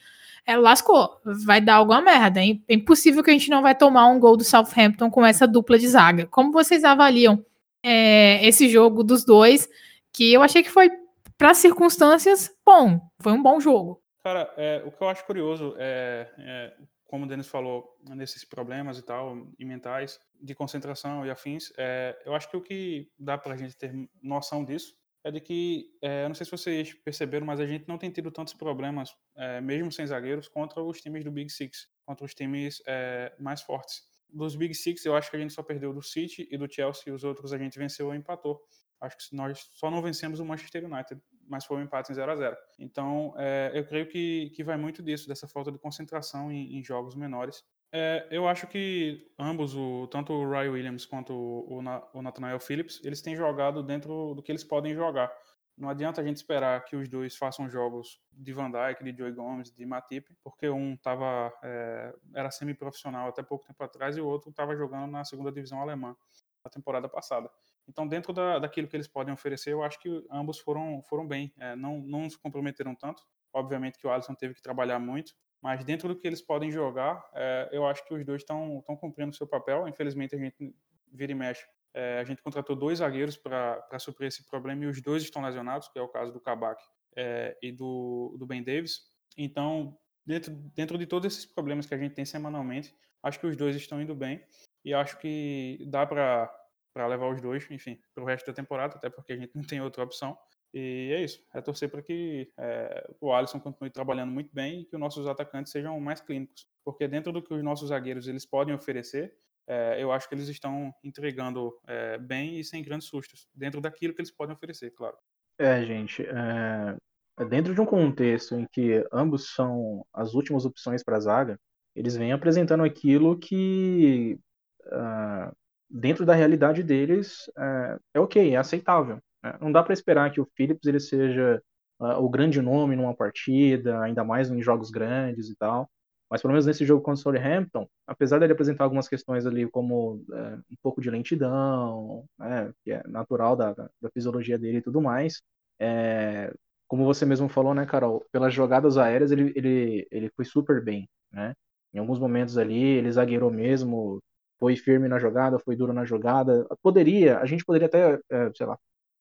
[0.47, 2.41] é, lascou, vai dar alguma merda.
[2.41, 5.79] É impossível que a gente não vai tomar um gol do Southampton com essa dupla
[5.79, 6.27] de zaga.
[6.27, 7.45] Como vocês avaliam
[7.83, 9.69] é, esse jogo dos dois?
[10.13, 10.91] Que eu achei que foi,
[11.39, 13.01] para circunstâncias, bom.
[13.21, 14.03] Foi um bom jogo.
[14.23, 16.73] Cara, é, o que eu acho curioso é, é,
[17.07, 22.21] como o Denis falou, nesses problemas e tal, e mentais, de concentração e afins, é,
[22.25, 26.29] eu acho que o que dá pra gente ter noção disso é de que, é,
[26.29, 29.91] não sei se vocês perceberam, mas a gente não tem tido tantos problemas, é, mesmo
[29.91, 34.03] sem zagueiros, contra os times do Big Six, contra os times é, mais fortes.
[34.29, 37.13] Dos Big Six, eu acho que a gente só perdeu do City e do Chelsea,
[37.13, 38.61] os outros a gente venceu ou empatou.
[39.01, 42.33] Acho que nós só não vencemos o Manchester United, mas foi um empate em 0
[42.33, 43.35] a 0 Então,
[43.75, 47.63] eu creio que, que vai muito disso, dessa falta de concentração em, em jogos menores.
[47.97, 51.79] É, eu acho que ambos, o, tanto o Ryan Williams quanto o,
[52.13, 55.33] o, Nathaniel Phillips, eles têm jogado dentro do que eles podem jogar.
[55.79, 59.31] Não adianta a gente esperar que os dois façam jogos de Van Dijk, de Joey
[59.31, 64.27] Gomes, de Matip, porque um tava, é, era semi-profissional até pouco tempo atrás e o
[64.27, 66.17] outro estava jogando na segunda divisão alemã
[66.65, 67.49] na temporada passada.
[67.87, 71.53] Então, dentro da, daquilo que eles podem oferecer, eu acho que ambos foram, foram bem.
[71.61, 73.23] É, não, não se comprometeram tanto.
[73.53, 75.33] Obviamente que o Alisson teve que trabalhar muito,
[75.65, 79.31] mas dentro do que eles podem jogar, é, eu acho que os dois estão cumprindo
[79.31, 79.89] o seu papel.
[79.89, 80.77] Infelizmente, a gente
[81.11, 81.65] vira e mexe.
[81.95, 85.89] É, a gente contratou dois zagueiros para suprir esse problema e os dois estão lesionados,
[85.89, 86.83] que é o caso do Kabak
[87.17, 89.05] é, e do, do Ben Davis.
[89.39, 89.97] Então,
[90.27, 93.75] dentro, dentro de todos esses problemas que a gente tem semanalmente, acho que os dois
[93.75, 94.45] estão indo bem
[94.85, 99.09] e acho que dá para levar os dois, enfim, para o resto da temporada, até
[99.09, 100.37] porque a gente não tem outra opção.
[100.75, 101.41] E é isso.
[101.55, 105.25] É torcer para que é, o Alisson continue trabalhando muito bem e que os nossos
[105.29, 106.67] atacantes sejam mais clínicos.
[106.85, 109.33] Porque dentro do que os nossos zagueiros eles podem oferecer,
[109.69, 113.47] é, eu acho que eles estão entregando é, bem e sem grandes sustos.
[113.55, 115.17] Dentro daquilo que eles podem oferecer, claro.
[115.61, 116.27] É, gente.
[116.27, 116.97] É,
[117.45, 121.61] dentro de um contexto em que ambos são as últimas opções para a zaga,
[121.95, 124.39] eles vêm apresentando aquilo que,
[124.87, 125.55] uh,
[125.89, 129.21] dentro da realidade deles, é, é ok, é aceitável.
[129.45, 129.57] Né?
[129.61, 131.63] Não dá para esperar que o Phillips ele seja
[132.01, 135.89] uh, o grande nome numa partida, ainda mais em jogos grandes e tal.
[136.31, 140.15] Mas pelo menos nesse jogo contra o Southampton, apesar dele apresentar algumas questões ali como
[140.15, 144.83] uh, um pouco de lentidão, né, que é natural da, da, da, fisiologia dele e
[144.83, 145.43] tudo mais,
[145.79, 146.53] é,
[146.89, 151.09] como você mesmo falou, né, Carol, pelas jogadas aéreas ele, ele, ele foi super bem,
[151.31, 151.55] né?
[151.93, 154.21] Em alguns momentos ali ele zagueirou mesmo,
[154.59, 156.67] foi firme na jogada, foi duro na jogada.
[156.83, 158.79] Poderia, a gente poderia até, é, sei lá,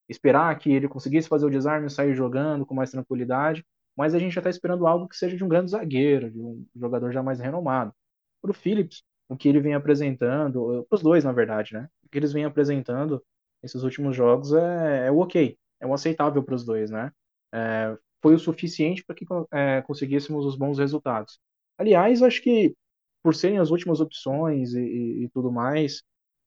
[0.09, 4.19] esperar que ele conseguisse fazer o desarme e sair jogando com mais tranquilidade, mas a
[4.19, 7.21] gente já está esperando algo que seja de um grande zagueiro, de um jogador já
[7.21, 7.93] mais renomado.
[8.41, 11.87] Para o Phillips, o que ele vem apresentando, para os dois, na verdade, né?
[12.03, 13.23] O que eles vêm apresentando
[13.61, 17.11] nesses últimos jogos é, é o ok, é o aceitável para os dois, né?
[17.53, 21.39] É, foi o suficiente para que é, conseguíssemos os bons resultados.
[21.77, 22.75] Aliás, acho que
[23.21, 26.03] por serem as últimas opções e, e, e tudo mais,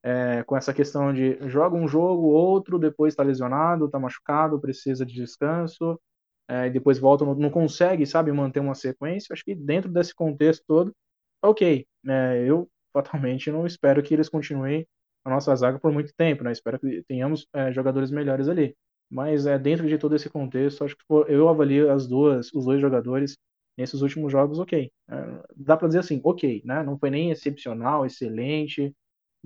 [0.06, 5.04] é, com essa questão de joga um jogo, outro, depois está lesionado, está machucado, precisa
[5.04, 6.00] de descanso,
[6.48, 9.32] é, e depois volta, não, não, consegue, sabe, manter uma sequência.
[9.32, 10.94] Acho que dentro desse contexto todo,
[11.42, 11.84] ok.
[12.08, 14.86] É, eu fatalmente não espero que eles continuem
[15.24, 16.52] a nossa zaga por muito tempo, né?
[16.52, 18.76] Espero que tenhamos é, jogadores melhores ali.
[19.10, 22.80] Mas é dentro de todo esse contexto, acho que eu avalio as duas, os dois
[22.80, 23.36] jogadores
[23.76, 24.90] nesses últimos jogos, ok.
[25.10, 26.84] É, dá para dizer assim, ok, né?
[26.84, 28.94] Não foi nem excepcional, excelente,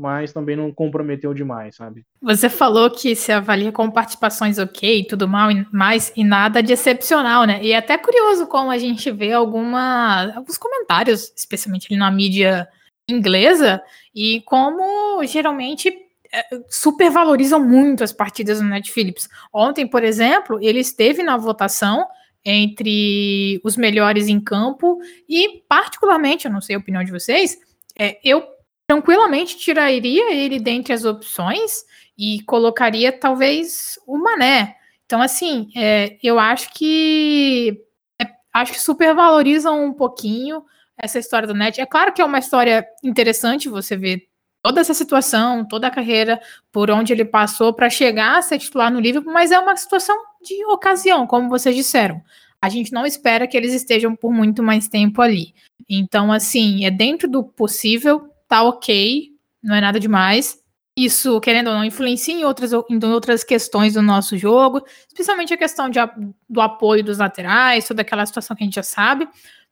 [0.00, 2.06] mas também não comprometeu demais, sabe?
[2.22, 7.44] Você falou que se avalia com participações ok, tudo mal, mais e nada de excepcional,
[7.44, 7.62] né?
[7.62, 12.66] E é até curioso como a gente vê alguma, alguns comentários, especialmente ali na mídia
[13.06, 13.82] inglesa,
[14.14, 15.92] e como geralmente
[16.32, 19.28] é, supervalorizam muito as partidas do Ned Phillips.
[19.52, 22.06] Ontem, por exemplo, ele esteve na votação
[22.42, 27.58] entre os melhores em campo e, particularmente, eu não sei a opinião de vocês,
[27.98, 28.42] é, eu
[28.90, 31.84] tranquilamente tiraria ele dentre as opções
[32.18, 34.74] e colocaria talvez o Mané.
[35.06, 37.80] Então, assim, é, eu acho que
[38.20, 40.64] é, acho que supervalorizam um pouquinho
[40.98, 41.80] essa história do Net.
[41.80, 44.26] É claro que é uma história interessante você ver
[44.60, 46.40] toda essa situação, toda a carreira,
[46.72, 50.16] por onde ele passou para chegar a ser titular no Liverpool, mas é uma situação
[50.42, 52.20] de ocasião, como vocês disseram.
[52.60, 55.54] A gente não espera que eles estejam por muito mais tempo ali.
[55.88, 59.28] Então, assim, é dentro do possível, tá ok,
[59.62, 60.58] não é nada demais.
[60.96, 65.56] Isso, querendo ou não, influencia em outras, em outras questões do nosso jogo, especialmente a
[65.56, 66.00] questão de,
[66.48, 69.26] do apoio dos laterais, toda aquela situação que a gente já sabe.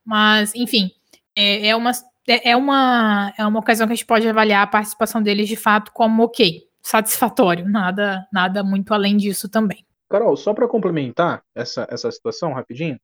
[0.05, 0.91] Mas, enfim,
[1.37, 1.91] é, é, uma,
[2.27, 5.57] é, é, uma, é uma ocasião que a gente pode avaliar a participação deles de
[5.57, 9.85] fato como ok, satisfatório, nada, nada muito além disso também.
[10.09, 12.99] Carol, só para complementar essa, essa situação rapidinho,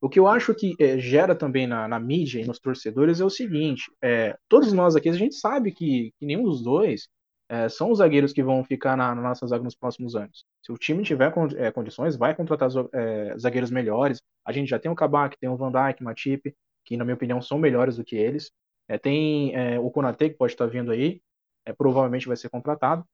[0.00, 3.24] o que eu acho que é, gera também na, na, mídia e nos torcedores é
[3.24, 7.08] o seguinte: é, todos nós aqui, a gente sabe que, que nenhum dos dois
[7.48, 10.44] é, são os zagueiros que vão ficar na, na, nossa zaga nos próximos anos.
[10.62, 11.32] Se o time tiver
[11.72, 12.70] condições, vai contratar
[13.38, 14.22] zagueiros melhores.
[14.46, 17.42] A gente já tem o Kabak, tem o Van Dijk, Matip, que na minha opinião
[17.42, 18.50] são melhores do que eles.
[19.02, 21.20] Tem o Konate, que pode estar vindo aí,
[21.76, 23.04] provavelmente vai ser contratado.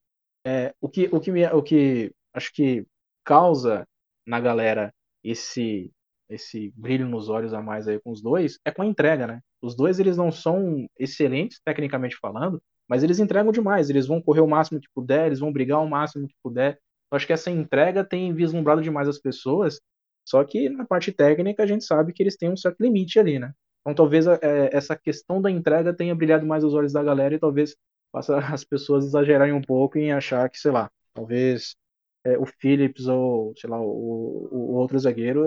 [0.80, 2.86] o, que, o, que me, o que acho que
[3.24, 3.86] causa
[4.26, 4.92] na galera
[5.24, 5.90] esse
[6.28, 9.40] esse brilho nos olhos a mais aí com os dois é com a entrega, né?
[9.62, 14.40] Os dois eles não são excelentes tecnicamente falando, mas eles entregam demais, eles vão correr
[14.40, 16.78] o máximo que puder, eles vão brigar o máximo que puder.
[17.10, 19.80] Eu acho que essa entrega tem vislumbrado demais as pessoas,
[20.24, 23.38] só que na parte técnica a gente sabe que eles têm um certo limite ali,
[23.38, 23.52] né?
[23.80, 27.38] Então talvez é, essa questão da entrega tenha brilhado mais os olhos da galera e
[27.38, 27.76] talvez
[28.12, 31.76] faça as pessoas exagerarem um pouco em achar que, sei lá, talvez
[32.24, 35.44] é, o Phillips ou, sei lá, o, o outro zagueiro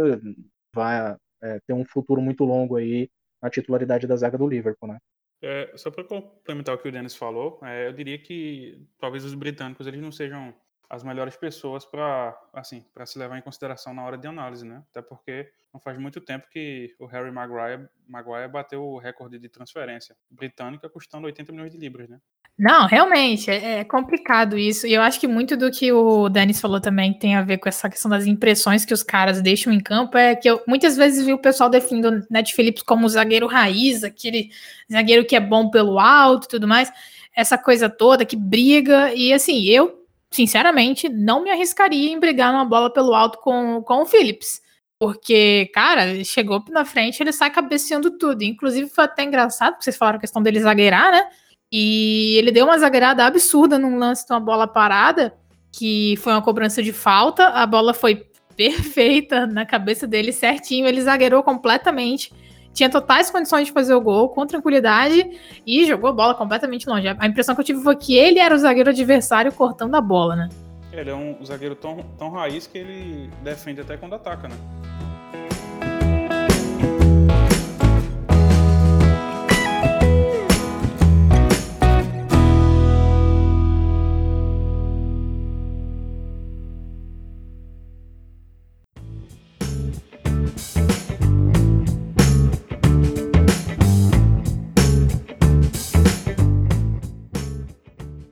[0.73, 3.10] vai é, ter um futuro muito longo aí
[3.41, 4.97] na titularidade da zaga do Liverpool, né?
[5.41, 9.34] É, só para complementar o que o Dennis falou, é, eu diria que talvez os
[9.34, 10.53] britânicos eles não sejam
[10.89, 14.84] as melhores pessoas para assim para se levar em consideração na hora de análise, né?
[14.89, 19.47] Até porque não faz muito tempo que o Harry Maguire, Maguire bateu o recorde de
[19.47, 22.19] transferência britânica custando 80 milhões de libras, né?
[22.60, 24.86] Não, realmente, é, é complicado isso.
[24.86, 27.69] E eu acho que muito do que o Denis falou também tem a ver com
[27.69, 30.17] essa questão das impressões que os caras deixam em campo.
[30.17, 34.04] É que eu muitas vezes vi o pessoal definindo o Net Phillips como zagueiro raiz,
[34.04, 34.50] aquele
[34.91, 36.91] zagueiro que é bom pelo alto e tudo mais.
[37.34, 39.13] Essa coisa toda que briga.
[39.13, 44.02] E assim, eu, sinceramente, não me arriscaria em brigar numa bola pelo alto com, com
[44.02, 44.62] o Phillips.
[45.00, 48.43] Porque, cara, chegou na frente, ele sai cabeceando tudo.
[48.43, 51.30] Inclusive, foi até engraçado, porque vocês falaram a questão dele zagueirar, né?
[51.71, 55.34] E ele deu uma zagueirada absurda num lance de uma bola parada,
[55.71, 57.47] que foi uma cobrança de falta.
[57.49, 58.25] A bola foi
[58.58, 60.88] perfeita na cabeça dele, certinho.
[60.88, 62.34] Ele zagueirou completamente.
[62.73, 67.08] Tinha totais condições de fazer o gol com tranquilidade e jogou a bola completamente longe.
[67.08, 70.36] A impressão que eu tive foi que ele era o zagueiro adversário cortando a bola,
[70.36, 70.49] né?
[70.91, 74.55] Ele é um zagueiro tão, tão raiz que ele defende até quando ataca, né?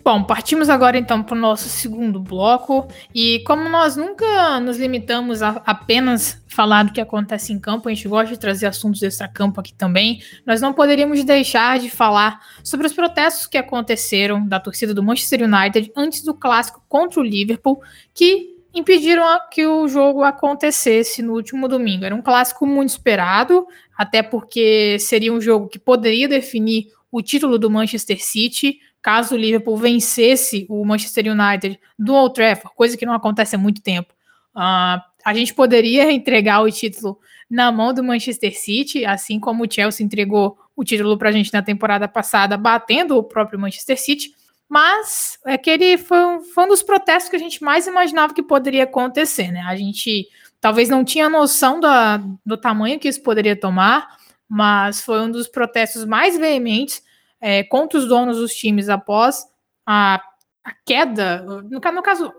[0.08, 2.88] Bom, partimos agora então para o nosso segundo bloco.
[3.14, 7.94] E como nós nunca nos limitamos a apenas falar do que acontece em campo, a
[7.94, 12.88] gente gosta de trazer assuntos extra-campo aqui também, nós não poderíamos deixar de falar sobre
[12.88, 17.82] os protestos que aconteceram da torcida do Manchester United antes do clássico contra o Liverpool,
[18.14, 22.06] que impediram que o jogo acontecesse no último domingo.
[22.06, 23.68] Era um clássico muito esperado,
[23.98, 29.38] até porque seria um jogo que poderia definir o título do Manchester City caso o
[29.38, 34.14] Liverpool vencesse o Manchester United do Old Trafford, coisa que não acontece há muito tempo,
[34.54, 37.18] uh, a gente poderia entregar o título
[37.50, 41.54] na mão do Manchester City, assim como o Chelsea entregou o título para a gente
[41.54, 44.36] na temporada passada, batendo o próprio Manchester City.
[44.68, 48.84] Mas aquele foi um, foi um dos protestos que a gente mais imaginava que poderia
[48.84, 49.62] acontecer, né?
[49.62, 50.28] A gente
[50.60, 54.18] talvez não tinha noção da, do tamanho que isso poderia tomar,
[54.50, 57.07] mas foi um dos protestos mais veementes
[57.40, 59.46] é, contra os donos dos times após
[59.86, 60.22] a,
[60.64, 62.34] a queda, no, no, caso,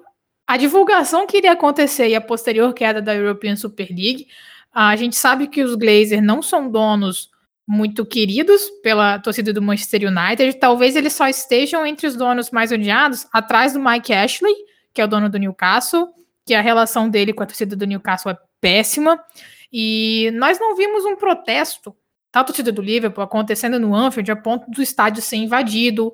[0.46, 4.28] a divulgação que iria acontecer e a posterior queda da European Super League.
[4.72, 7.30] A gente sabe que os Glazers não são donos
[7.66, 10.58] muito queridos pela torcida do Manchester United.
[10.58, 14.54] Talvez eles só estejam entre os donos mais odiados, atrás do Mike Ashley,
[14.94, 16.08] que é o dono do Newcastle,
[16.46, 19.22] que a relação dele com a torcida do Newcastle é péssima.
[19.70, 21.94] E nós não vimos um protesto
[22.30, 26.12] tal torcida do Liverpool acontecendo no Anfield a ponto do estádio ser invadido,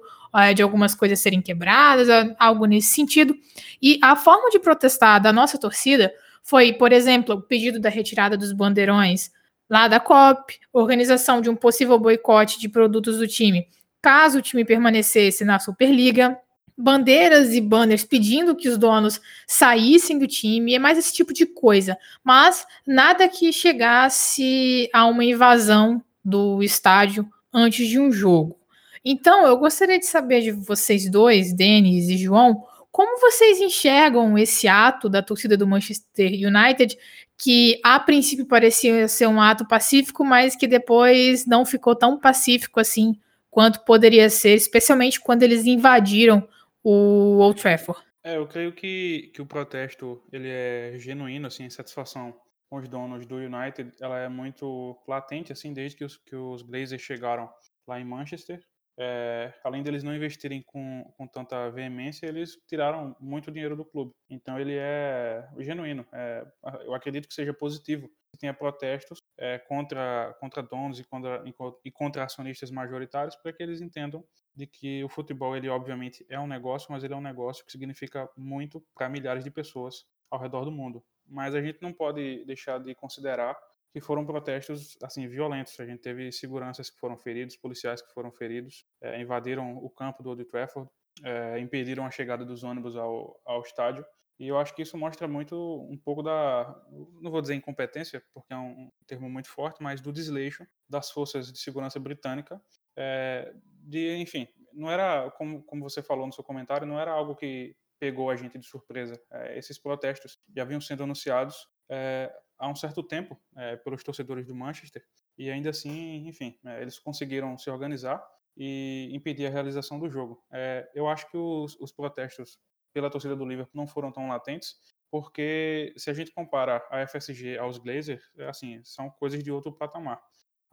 [0.54, 3.36] de algumas coisas serem quebradas, algo nesse sentido.
[3.80, 8.36] E a forma de protestar da nossa torcida foi, por exemplo, o pedido da retirada
[8.36, 9.30] dos bandeirões
[9.70, 13.66] lá da COP, organização de um possível boicote de produtos do time,
[14.02, 16.36] caso o time permanecesse na Superliga,
[16.76, 21.46] bandeiras e banners pedindo que os donos saíssem do time, é mais esse tipo de
[21.46, 21.96] coisa.
[22.22, 28.58] Mas nada que chegasse a uma invasão do estádio antes de um jogo.
[29.04, 34.66] Então, eu gostaria de saber de vocês dois, Denis e João, como vocês enxergam esse
[34.66, 36.96] ato da torcida do Manchester United,
[37.36, 42.80] que a princípio parecia ser um ato pacífico, mas que depois não ficou tão pacífico
[42.80, 43.18] assim
[43.50, 46.46] quanto poderia ser, especialmente quando eles invadiram
[46.84, 48.00] o Old Trafford.
[48.22, 52.38] É, eu creio que, que o protesto ele é genuíno, assim, a satisfação
[52.70, 56.62] com os donos do United, ela é muito latente, assim, desde que os, que os
[56.62, 57.50] Glazers chegaram
[57.86, 58.60] lá em Manchester.
[58.96, 64.12] É, além deles não investirem com, com tanta veemência, eles tiraram muito dinheiro do clube.
[64.30, 66.06] Então ele é genuíno.
[66.12, 66.46] É,
[66.82, 71.44] eu acredito que seja positivo que tenha protestos é, contra, contra donos e contra,
[71.84, 76.38] e contra acionistas majoritários para que eles entendam de que o futebol, ele obviamente é
[76.38, 80.40] um negócio, mas ele é um negócio que significa muito para milhares de pessoas ao
[80.40, 81.02] redor do mundo.
[81.26, 83.56] Mas a gente não pode deixar de considerar
[83.92, 85.78] que foram protestos assim violentos.
[85.78, 90.22] A gente teve seguranças que foram feridos, policiais que foram feridos, é, invadiram o campo
[90.22, 90.90] do Old Trafford,
[91.22, 94.04] é, impediram a chegada dos ônibus ao, ao estádio.
[94.38, 95.56] E eu acho que isso mostra muito
[95.88, 96.76] um pouco da,
[97.20, 101.52] não vou dizer incompetência, porque é um termo muito forte, mas do desleixo das forças
[101.52, 102.60] de segurança britânica
[102.96, 107.36] é, de, enfim, não era, como, como você falou no seu comentário, não era algo
[107.36, 109.20] que pegou a gente de surpresa.
[109.30, 114.46] É, esses protestos já vinham sendo anunciados é, há um certo tempo é, pelos torcedores
[114.46, 115.04] do Manchester
[115.36, 118.24] e ainda assim, enfim, é, eles conseguiram se organizar
[118.56, 120.44] e impedir a realização do jogo.
[120.52, 122.58] É, eu acho que os, os protestos
[122.92, 124.76] pela torcida do Liverpool não foram tão latentes,
[125.10, 130.22] porque se a gente compara a FSG aos Glazers, assim, são coisas de outro patamar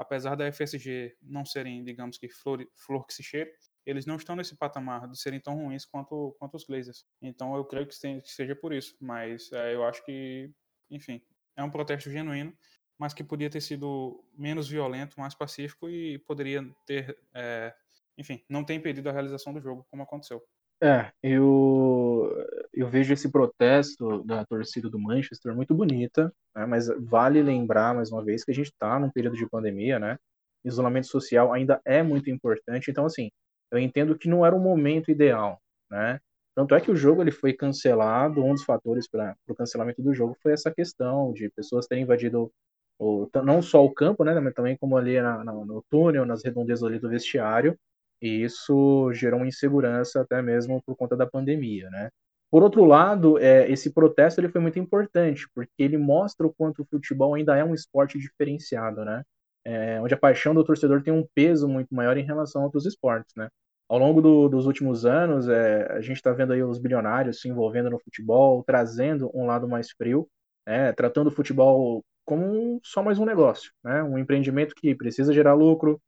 [0.01, 3.51] apesar da FSG não serem, digamos que, flor, flor que se cheira,
[3.85, 7.05] eles não estão nesse patamar de serem tão ruins quanto, quanto os Glazers.
[7.21, 8.95] Então eu creio que, que seja por isso.
[8.99, 10.51] Mas é, eu acho que,
[10.89, 11.21] enfim,
[11.55, 12.51] é um protesto genuíno,
[12.97, 17.73] mas que podia ter sido menos violento, mais pacífico e poderia ter, é,
[18.17, 20.43] enfim, não ter impedido a realização do jogo, como aconteceu.
[20.83, 22.27] É, eu,
[22.73, 28.11] eu vejo esse protesto da torcida do Manchester muito bonita, né, mas vale lembrar, mais
[28.11, 30.17] uma vez, que a gente está num período de pandemia, né?
[30.65, 33.29] Isolamento social ainda é muito importante, então, assim,
[33.71, 36.19] eu entendo que não era o momento ideal, né?
[36.55, 40.13] Tanto é que o jogo ele foi cancelado, um dos fatores para o cancelamento do
[40.15, 42.51] jogo foi essa questão de pessoas terem invadido
[42.99, 46.43] o, não só o campo, né, mas também como ali na, na, no túnel, nas
[46.43, 47.77] redondezas ali do vestiário,
[48.21, 52.09] e isso gerou insegurança até mesmo por conta da pandemia, né?
[52.51, 56.81] Por outro lado, é, esse protesto ele foi muito importante, porque ele mostra o quanto
[56.81, 59.23] o futebol ainda é um esporte diferenciado, né?
[59.65, 62.85] É, onde a paixão do torcedor tem um peso muito maior em relação a outros
[62.85, 63.47] esportes, né?
[63.87, 67.49] Ao longo do, dos últimos anos, é, a gente está vendo aí os bilionários se
[67.49, 70.27] envolvendo no futebol, trazendo um lado mais frio,
[70.65, 70.93] né?
[70.93, 74.03] tratando o futebol como só mais um negócio, né?
[74.03, 76.01] Um empreendimento que precisa gerar lucro,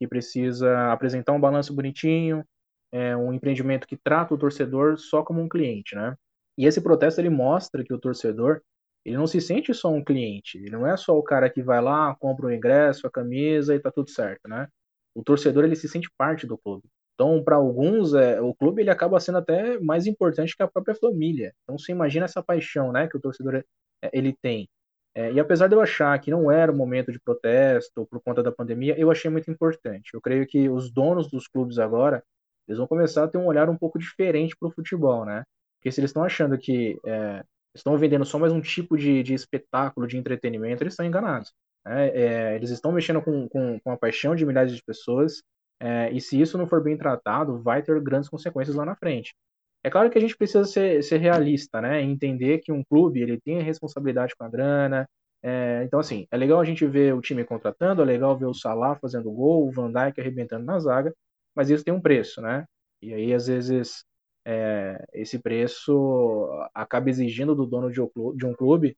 [0.00, 2.42] que precisa apresentar um balanço bonitinho,
[2.90, 6.16] é, um empreendimento que trata o torcedor só como um cliente, né?
[6.58, 8.62] E esse protesto ele mostra que o torcedor
[9.04, 11.80] ele não se sente só um cliente, ele não é só o cara que vai
[11.80, 14.68] lá, compra o ingresso, a camisa e tá tudo certo, né?
[15.14, 16.88] O torcedor ele se sente parte do clube.
[17.14, 20.94] Então, para alguns, é, o clube ele acaba sendo até mais importante que a própria
[20.94, 21.52] família.
[21.62, 23.64] Então, você imagina essa paixão, né, que o torcedor é,
[24.12, 24.68] ele tem.
[25.20, 28.42] É, e apesar de eu achar que não era o momento de protesto por conta
[28.42, 30.14] da pandemia, eu achei muito importante.
[30.14, 32.22] Eu creio que os donos dos clubes agora
[32.66, 35.44] eles vão começar a ter um olhar um pouco diferente para o futebol, né?
[35.76, 37.44] Porque se eles estão achando que é,
[37.74, 41.52] estão vendendo só mais um tipo de, de espetáculo, de entretenimento, eles estão enganados.
[41.84, 42.08] Né?
[42.10, 45.42] É, eles estão mexendo com, com, com, a paixão de milhares de pessoas,
[45.80, 49.34] é, e se isso não for bem tratado, vai ter grandes consequências lá na frente.
[49.82, 52.02] É claro que a gente precisa ser, ser realista, né?
[52.02, 55.08] Entender que um clube ele tem responsabilidade com a grana.
[55.42, 58.54] É, então, assim, é legal a gente ver o time contratando, é legal ver o
[58.54, 61.14] Salah fazendo gol, o Van Dijk arrebentando na zaga,
[61.54, 62.66] mas isso tem um preço, né?
[63.00, 64.04] E aí, às vezes,
[64.44, 68.96] é, esse preço acaba exigindo do dono de um clube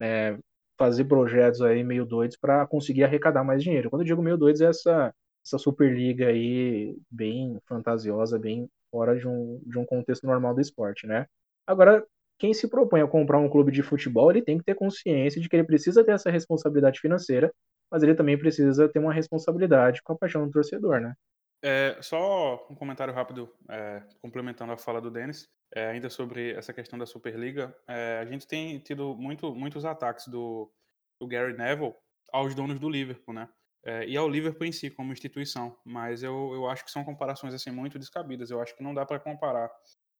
[0.00, 0.36] é,
[0.78, 3.90] fazer projetos aí meio doidos para conseguir arrecadar mais dinheiro.
[3.90, 5.14] Quando eu digo meio doidos, é essa,
[5.44, 11.04] essa Superliga aí bem fantasiosa, bem fora de um, de um contexto normal do esporte,
[11.04, 11.26] né?
[11.66, 12.06] Agora,
[12.38, 15.48] quem se propõe a comprar um clube de futebol, ele tem que ter consciência de
[15.48, 17.52] que ele precisa ter essa responsabilidade financeira,
[17.90, 21.12] mas ele também precisa ter uma responsabilidade com a paixão do torcedor, né?
[21.60, 26.72] É, só um comentário rápido, é, complementando a fala do Denis, é, ainda sobre essa
[26.72, 27.74] questão da Superliga.
[27.88, 30.70] É, a gente tem tido muito, muitos ataques do,
[31.18, 31.94] do, Gary Neville
[32.32, 33.48] aos donos do Liverpool, né?
[33.84, 35.76] É, e ao Liverpool em si, como instituição.
[35.84, 38.50] Mas eu, eu acho que são comparações assim muito descabidas.
[38.50, 39.70] Eu acho que não dá para comparar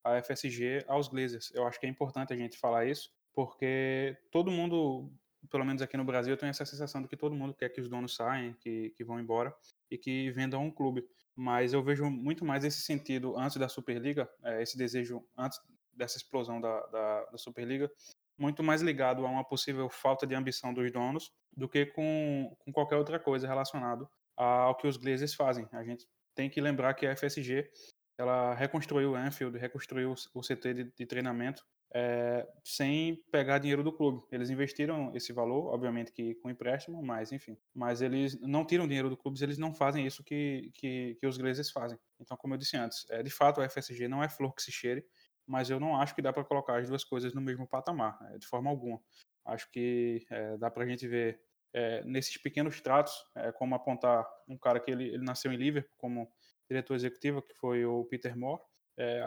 [0.03, 1.51] a FSG aos Glazers.
[1.53, 5.11] Eu acho que é importante a gente falar isso, porque todo mundo,
[5.49, 7.89] pelo menos aqui no Brasil, tem essa sensação de que todo mundo quer que os
[7.89, 9.55] donos saiam, que, que vão embora
[9.89, 11.03] e que vendam um clube
[11.35, 15.59] mas eu vejo muito mais esse sentido antes da Superliga, é, esse desejo antes
[15.93, 17.91] dessa explosão da, da, da, Superliga,
[18.37, 22.71] muito mais ligado a uma possível falta de ambição dos donos do que com, com
[22.71, 25.67] qualquer outra coisa relacionado ao que os Glazers fazem.
[25.71, 26.05] A gente
[26.35, 27.69] tem que lembrar que a FSG
[28.17, 33.91] ela reconstruiu o Anfield, reconstruiu o CT de, de treinamento é, sem pegar dinheiro do
[33.91, 34.21] clube.
[34.29, 37.57] Eles investiram esse valor, obviamente que com empréstimo, mas enfim.
[37.73, 41.37] Mas eles não tiram dinheiro do clube, eles não fazem isso que, que, que os
[41.37, 41.97] Glazers fazem.
[42.19, 44.73] Então, como eu disse antes, é, de fato o FSG não é flor que se
[44.73, 45.05] cheire,
[45.47, 48.37] mas eu não acho que dá para colocar as duas coisas no mesmo patamar, é,
[48.37, 48.99] de forma alguma.
[49.45, 51.39] Acho que é, dá para a gente ver
[51.73, 55.95] é, nesses pequenos tratos, é, como apontar um cara que ele, ele nasceu em Liverpool
[55.97, 56.31] como
[56.69, 58.61] diretor executivo, que foi o Peter Moore,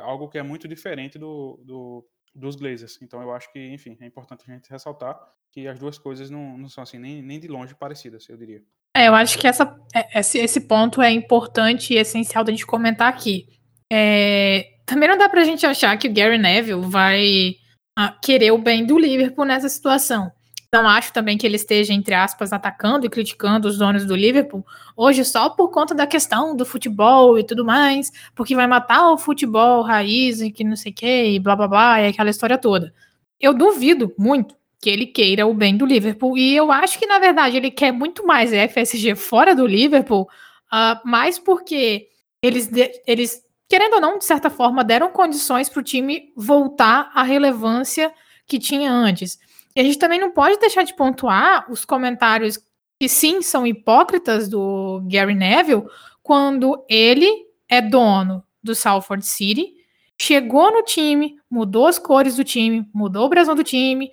[0.03, 3.01] algo que é muito diferente do, do dos Glazers.
[3.03, 5.19] Então eu acho que, enfim, é importante a gente ressaltar
[5.53, 8.63] que as duas coisas não, não são assim nem, nem de longe parecidas, eu diria.
[8.95, 12.67] É, eu acho que essa, é, esse, esse ponto é importante e essencial da gente
[12.67, 13.49] comentar aqui.
[13.93, 17.57] É, também não dá pra gente achar que o Gary Neville vai
[17.97, 20.33] ah, querer o bem do Liverpool nessa situação.
[20.73, 24.65] Não acho também que ele esteja, entre aspas, atacando e criticando os donos do Liverpool
[24.97, 29.19] hoje só por conta da questão do futebol e tudo mais, porque vai matar o
[29.19, 32.57] futebol raiz e que não sei o que, e blá blá blá, e aquela história
[32.57, 32.93] toda.
[33.39, 37.19] Eu duvido muito que ele queira o bem do Liverpool, e eu acho que, na
[37.19, 40.29] verdade, ele quer muito mais FSG fora do Liverpool,
[40.73, 42.09] uh, mais porque
[42.43, 42.71] eles,
[43.07, 48.13] eles, querendo ou não, de certa forma, deram condições para o time voltar à relevância
[48.47, 49.39] que tinha antes.
[49.77, 52.59] E a gente também não pode deixar de pontuar os comentários
[52.99, 55.85] que sim são hipócritas do Gary Neville
[56.23, 59.73] quando ele é dono do Salford City,
[60.21, 64.11] chegou no time, mudou as cores do time, mudou o brasão do time,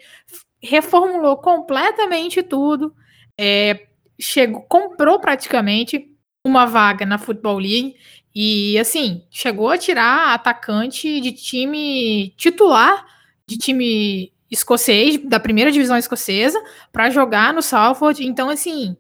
[0.62, 2.93] reformulou completamente tudo,
[3.38, 3.88] é,
[4.20, 6.12] chegou, comprou praticamente
[6.43, 7.95] uma vaga na Football League
[8.36, 13.06] e assim chegou a tirar atacante de time titular
[13.48, 16.62] de time escocês, da primeira divisão escocesa,
[16.92, 18.26] para jogar no Salford.
[18.26, 18.96] Então, assim,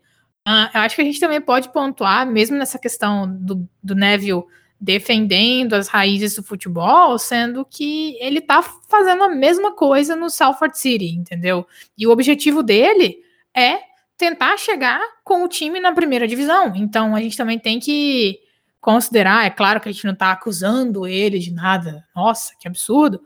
[0.47, 4.43] uh, eu acho que a gente também pode pontuar, mesmo nessa questão do, do Neville
[4.79, 10.77] defendendo as raízes do futebol, sendo que ele tá fazendo a mesma coisa no Salford
[10.77, 11.65] City, entendeu?
[11.97, 13.17] E o objetivo dele
[13.55, 13.79] é
[14.17, 16.73] tentar chegar com o time na primeira divisão.
[16.75, 18.37] Então a gente também tem que
[18.85, 23.21] considerar, é claro que a gente não tá acusando ele de nada, nossa, que absurdo,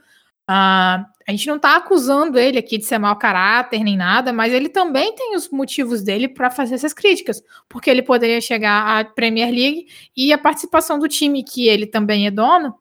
[0.49, 4.51] Uh, a gente não está acusando ele aqui de ser mau caráter nem nada, mas
[4.51, 7.39] ele também tem os motivos dele para fazer essas críticas,
[7.69, 9.85] porque ele poderia chegar à Premier League
[10.17, 12.73] e a participação do time que ele também é dono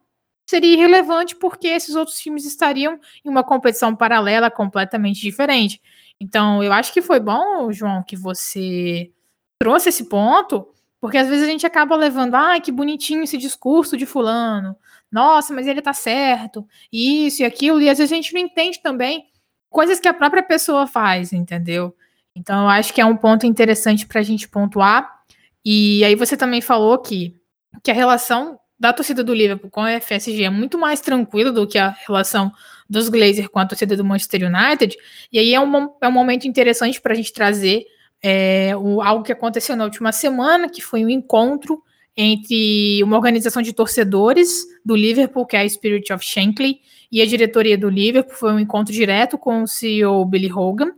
[0.46, 5.78] seria irrelevante porque esses outros times estariam em uma competição paralela completamente diferente.
[6.18, 9.10] Então, eu acho que foi bom, João, que você
[9.60, 10.66] trouxe esse ponto,
[11.00, 14.76] Porque às vezes a gente acaba levando, ah, que bonitinho esse discurso de fulano.
[15.10, 16.66] Nossa, mas ele tá certo.
[16.92, 17.80] Isso e aquilo.
[17.80, 19.26] E às vezes a gente não entende também
[19.70, 21.94] coisas que a própria pessoa faz, entendeu?
[22.34, 25.22] Então eu acho que é um ponto interessante para a gente pontuar.
[25.64, 27.36] E aí você também falou que,
[27.82, 31.66] que a relação da torcida do Liverpool com a FSG é muito mais tranquila do
[31.66, 32.52] que a relação
[32.88, 34.96] dos Glazers com a torcida do Manchester United.
[35.32, 37.86] E aí é um, é um momento interessante para a gente trazer
[38.22, 41.82] é, o, algo que aconteceu na última semana, que foi um encontro
[42.16, 47.26] entre uma organização de torcedores do Liverpool, que é a Spirit of Shankly, e a
[47.26, 48.34] diretoria do Liverpool.
[48.34, 50.92] Foi um encontro direto com o CEO Billy Hogan,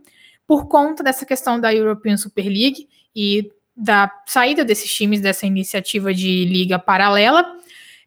[0.47, 6.13] por conta dessa questão da European Super League e da saída desses times dessa iniciativa
[6.13, 7.45] de liga paralela.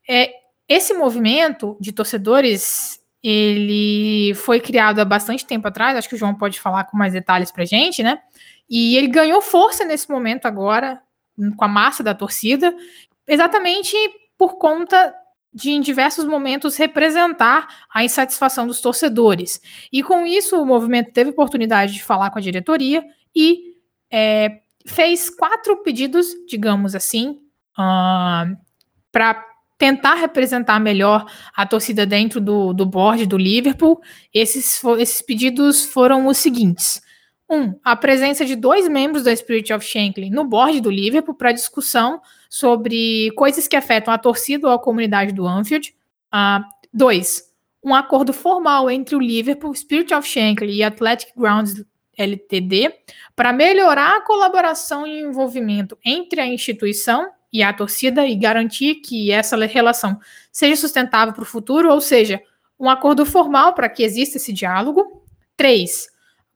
[0.08, 0.30] É,
[0.68, 6.34] esse movimento de torcedores ele foi criado há bastante tempo atrás, acho que o João
[6.34, 8.18] pode falar com mais detalhes para gente, né?
[8.68, 11.00] E ele ganhou força nesse momento agora,
[11.56, 12.74] com a massa da torcida,
[13.26, 13.94] exatamente
[14.38, 15.14] por conta
[15.52, 19.60] de, em diversos momentos, representar a insatisfação dos torcedores.
[19.92, 23.04] E com isso, o movimento teve oportunidade de falar com a diretoria
[23.34, 23.74] e
[24.10, 27.40] é, fez quatro pedidos, digamos assim,
[27.78, 28.56] uh,
[29.12, 29.44] para
[29.78, 34.00] tentar representar melhor a torcida dentro do, do board do Liverpool.
[34.32, 37.02] Esses, esses pedidos foram os seguintes.
[37.48, 41.52] Um, a presença de dois membros da Spirit of Shankly no board do Liverpool para
[41.52, 45.94] discussão sobre coisas que afetam a torcida ou a comunidade do Anfield.
[46.32, 51.84] Uh, dois, um acordo formal entre o Liverpool, Spirit of Shankly e Athletic Grounds
[52.16, 52.94] LTD
[53.36, 59.30] para melhorar a colaboração e envolvimento entre a instituição e a torcida e garantir que
[59.30, 60.18] essa relação
[60.50, 62.40] seja sustentável para o futuro, ou seja,
[62.78, 65.22] um acordo formal para que exista esse diálogo.
[65.56, 66.08] Três,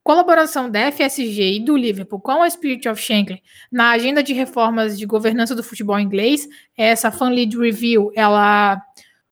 [0.09, 4.97] colaboração da FSG e do Liverpool com a Spirit of Shankly na agenda de reformas
[4.97, 6.47] de governança do futebol inglês.
[6.75, 8.81] Essa Fan Lead Review, ela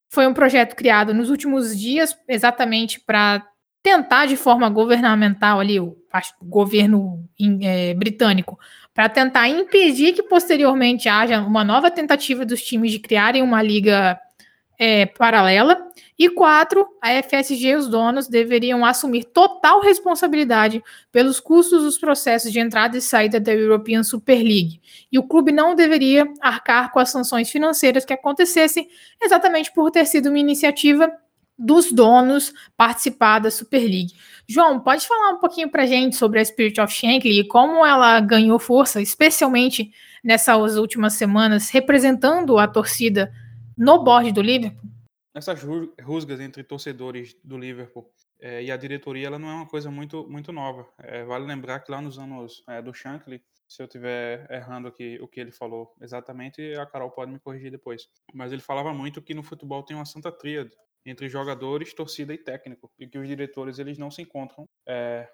[0.08, 3.44] foi um projeto criado nos últimos dias exatamente para
[3.82, 5.98] tentar de forma governamental ali o,
[6.44, 7.28] governo
[7.64, 8.60] é, britânico
[8.94, 14.20] para tentar impedir que posteriormente haja uma nova tentativa dos times de criarem uma liga
[14.80, 21.84] é, paralela e quatro, a FSG e os donos deveriam assumir total responsabilidade pelos custos
[21.84, 24.80] dos processos de entrada e saída da European Super League.
[25.12, 28.88] E o clube não deveria arcar com as sanções financeiras que acontecessem,
[29.22, 31.12] exatamente por ter sido uma iniciativa
[31.58, 34.14] dos donos participar da Super League.
[34.48, 38.20] João, pode falar um pouquinho para gente sobre a Spirit of Shankly e como ela
[38.20, 39.92] ganhou força, especialmente
[40.24, 43.32] nessas últimas semanas, representando a torcida
[43.78, 44.90] no board do Liverpool?
[45.38, 45.62] essas
[46.02, 50.28] rusgas entre torcedores do Liverpool é, e a diretoria, ela não é uma coisa muito,
[50.28, 50.88] muito nova.
[50.98, 55.20] É, vale lembrar que lá nos anos é, do Shankly, se eu estiver errando aqui
[55.22, 58.08] o que ele falou exatamente, a Carol pode me corrigir depois.
[58.34, 60.72] Mas ele falava muito que no futebol tem uma santa tríade
[61.06, 64.68] entre jogadores, torcida e técnico, e que os diretores eles não se encontram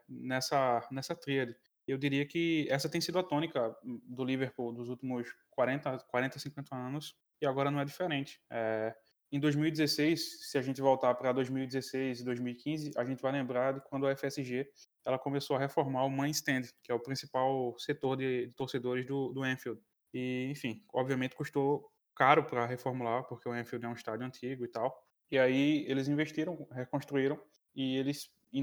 [0.08, 1.56] nessa, nessa tríade.
[1.88, 6.76] Eu diria que essa tem sido a tônica do Liverpool dos últimos 40, 40 50
[6.76, 8.42] anos, e agora não é diferente.
[8.50, 8.96] É,
[9.32, 13.82] em 2016, se a gente voltar para 2016 e 2015, a gente vai lembrar de
[13.82, 14.68] quando a FSG
[15.06, 19.06] ela começou a reformar o main stand, que é o principal setor de, de torcedores
[19.06, 19.82] do, do Anfield.
[20.14, 24.68] E, enfim, obviamente custou caro para reformular, porque o Anfield é um estádio antigo e
[24.68, 24.96] tal.
[25.32, 27.42] E aí eles investiram, reconstruíram,
[27.76, 28.30] e eles.
[28.54, 28.62] E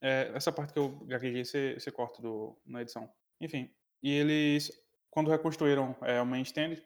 [0.00, 3.08] é, essa parte que eu gaguejei, você, você corta do, na edição.
[3.40, 3.70] Enfim,
[4.02, 4.72] e eles,
[5.10, 6.76] quando reconstruíram é, o main stand,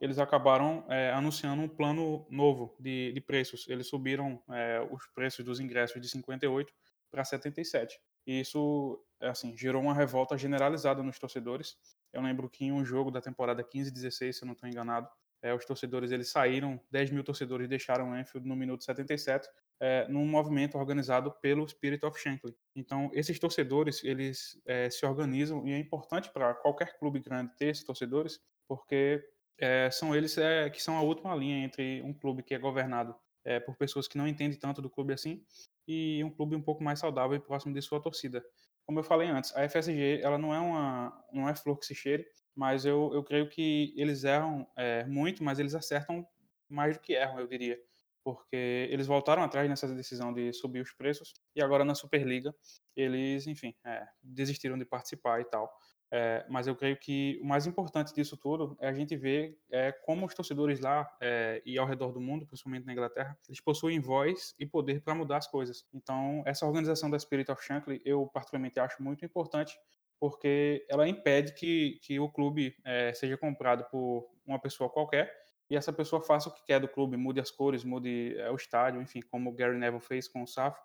[0.00, 3.68] eles acabaram é, anunciando um plano novo de, de preços.
[3.68, 6.72] Eles subiram é, os preços dos ingressos de 58
[7.10, 7.98] para 77.
[8.26, 11.76] E isso, assim, gerou uma revolta generalizada nos torcedores.
[12.12, 15.08] Eu lembro que em um jogo da temporada 15-16, se eu não estou enganado,
[15.42, 19.48] é, os torcedores eles saíram, 10 mil torcedores deixaram o Anfield no minuto 77,
[19.80, 22.54] é, num movimento organizado pelo Spirit of Shankly.
[22.76, 27.68] Então, esses torcedores, eles é, se organizam e é importante para qualquer clube grande ter
[27.68, 28.38] esses torcedores,
[28.68, 29.24] porque
[29.60, 33.14] é, são eles é, que são a última linha entre um clube que é governado
[33.44, 35.44] é, por pessoas que não entendem tanto do clube assim
[35.86, 38.44] e um clube um pouco mais saudável e próximo de sua torcida.
[38.86, 41.94] Como eu falei antes, a FSG ela não é uma não é flor que se
[41.94, 46.26] cheire, mas eu, eu creio que eles erram é, muito, mas eles acertam
[46.68, 47.78] mais do que erram, eu diria,
[48.22, 52.54] porque eles voltaram atrás nessa decisão de subir os preços e agora na Superliga
[52.96, 55.72] eles, enfim, é, desistiram de participar e tal.
[56.12, 59.92] É, mas eu creio que o mais importante disso tudo é a gente ver é,
[59.92, 64.00] como os torcedores lá é, e ao redor do mundo, principalmente na Inglaterra, eles possuem
[64.00, 65.86] voz e poder para mudar as coisas.
[65.94, 69.78] Então, essa organização da Spirit of Shankly, eu particularmente acho muito importante
[70.18, 72.76] porque ela impede que, que o clube
[73.14, 75.34] seja comprado por uma pessoa qualquer
[75.70, 79.00] e essa pessoa faça o que quer do clube, mude as cores, mude o estádio,
[79.00, 80.78] enfim, como o Gary Neville fez com o SAF,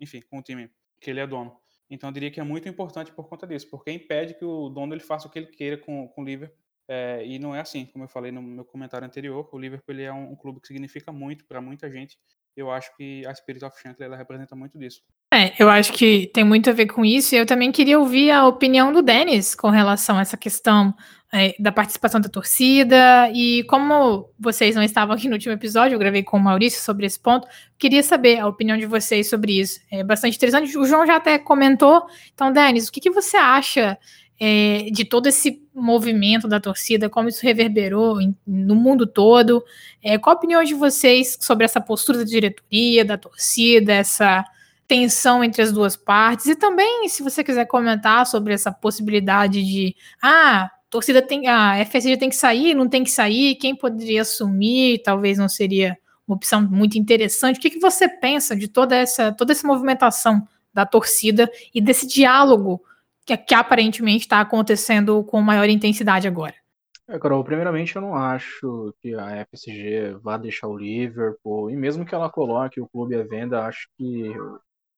[0.00, 0.68] enfim, com o time
[1.00, 1.56] que ele é dono.
[1.92, 4.94] Então eu diria que é muito importante por conta disso, porque impede que o dono
[4.94, 6.56] ele faça o que ele queira com, com o Liverpool.
[6.88, 10.02] É, e não é assim, como eu falei no meu comentário anterior, o Liverpool ele
[10.02, 12.18] é um, um clube que significa muito para muita gente.
[12.56, 15.00] Eu acho que a Spirit of Shankly ela representa muito disso.
[15.32, 17.34] É, eu acho que tem muito a ver com isso.
[17.34, 20.94] E eu também queria ouvir a opinião do Denis com relação a essa questão
[21.32, 23.30] é, da participação da torcida.
[23.32, 27.06] E como vocês não estavam aqui no último episódio, eu gravei com o Maurício sobre
[27.06, 27.48] esse ponto.
[27.78, 29.80] Queria saber a opinião de vocês sobre isso.
[29.90, 30.76] É bastante interessante.
[30.76, 32.04] O João já até comentou.
[32.34, 33.98] Então, Denis, o que, que você acha
[34.38, 39.64] é, de todo esse movimento da torcida, como isso reverberou em, no mundo todo?
[40.02, 44.44] É, qual a opinião de vocês sobre essa postura da diretoria, da torcida, essa
[44.86, 46.44] tensão entre as duas partes.
[46.46, 52.18] E também, se você quiser comentar sobre essa possibilidade de, ah, torcida tem, a FSG
[52.18, 55.96] tem que sair, não tem que sair, quem poderia assumir, talvez não seria
[56.28, 57.56] uma opção muito interessante.
[57.58, 62.06] O que, que você pensa de toda essa, toda essa movimentação da torcida e desse
[62.06, 62.82] diálogo
[63.26, 66.54] que, que aparentemente está acontecendo com maior intensidade agora?
[67.08, 72.04] É, Carol, primeiramente eu não acho que a FSG vá deixar o Liverpool, e mesmo
[72.04, 74.32] que ela coloque o clube à venda, acho que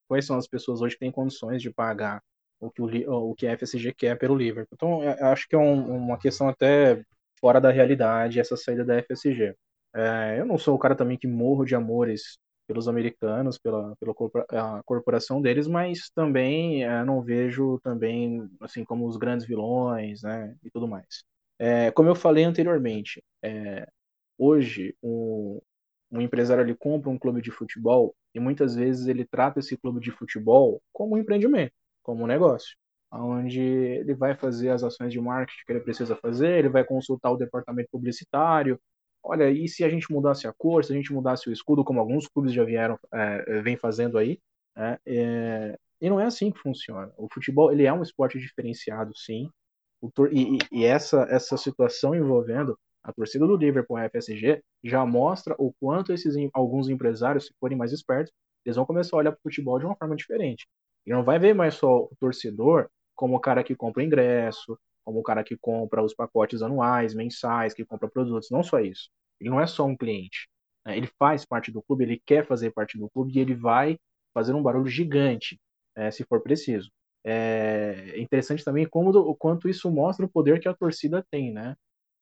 [0.07, 2.23] quais são as pessoas hoje que têm condições de pagar
[2.61, 4.75] o que, o, o que a FSG quer pelo Liverpool.
[4.75, 7.03] Então, é, acho que é um, uma questão até
[7.41, 9.55] fora da realidade essa saída da FSG.
[9.95, 14.83] É, eu não sou o cara também que morro de amores pelos americanos, pela, pela
[14.85, 20.71] corporação deles, mas também é, não vejo também assim como os grandes vilões, né, e
[20.71, 21.25] tudo mais.
[21.59, 23.87] É, como eu falei anteriormente, é,
[24.39, 25.61] hoje um,
[26.11, 30.01] um empresário ele compra um clube de futebol e muitas vezes ele trata esse clube
[30.01, 32.77] de futebol como um empreendimento, como um negócio,
[33.13, 37.31] onde ele vai fazer as ações de marketing que ele precisa fazer, ele vai consultar
[37.31, 38.81] o departamento publicitário.
[39.25, 41.99] Olha, e se a gente mudasse a cor, se a gente mudasse o escudo, como
[41.99, 44.39] alguns clubes já vieram, é, vem fazendo aí,
[44.77, 47.11] né, é, e não é assim que funciona.
[47.17, 49.49] O futebol ele é um esporte diferenciado, sim.
[50.31, 55.73] E, e, essa, essa situação envolvendo a torcida do Liverpool, a FSG, já mostra o
[55.81, 58.33] quanto esses alguns empresários, se forem mais espertos,
[58.65, 60.67] eles vão começar a olhar para o futebol de uma forma diferente.
[61.07, 65.21] E não vai ver mais só o torcedor como o cara que compra ingresso, como
[65.21, 69.11] o cara que compra os pacotes anuais, mensais, que compra produtos, não só isso.
[69.41, 70.49] Ele não é só um cliente.
[70.87, 70.97] Né?
[70.97, 73.99] Ele faz parte do clube, ele quer fazer parte do clube e ele vai
[74.33, 75.61] fazer um barulho gigante,
[75.95, 76.91] é, se for preciso.
[77.27, 81.75] É interessante também como o quanto isso mostra o poder que a torcida tem, né?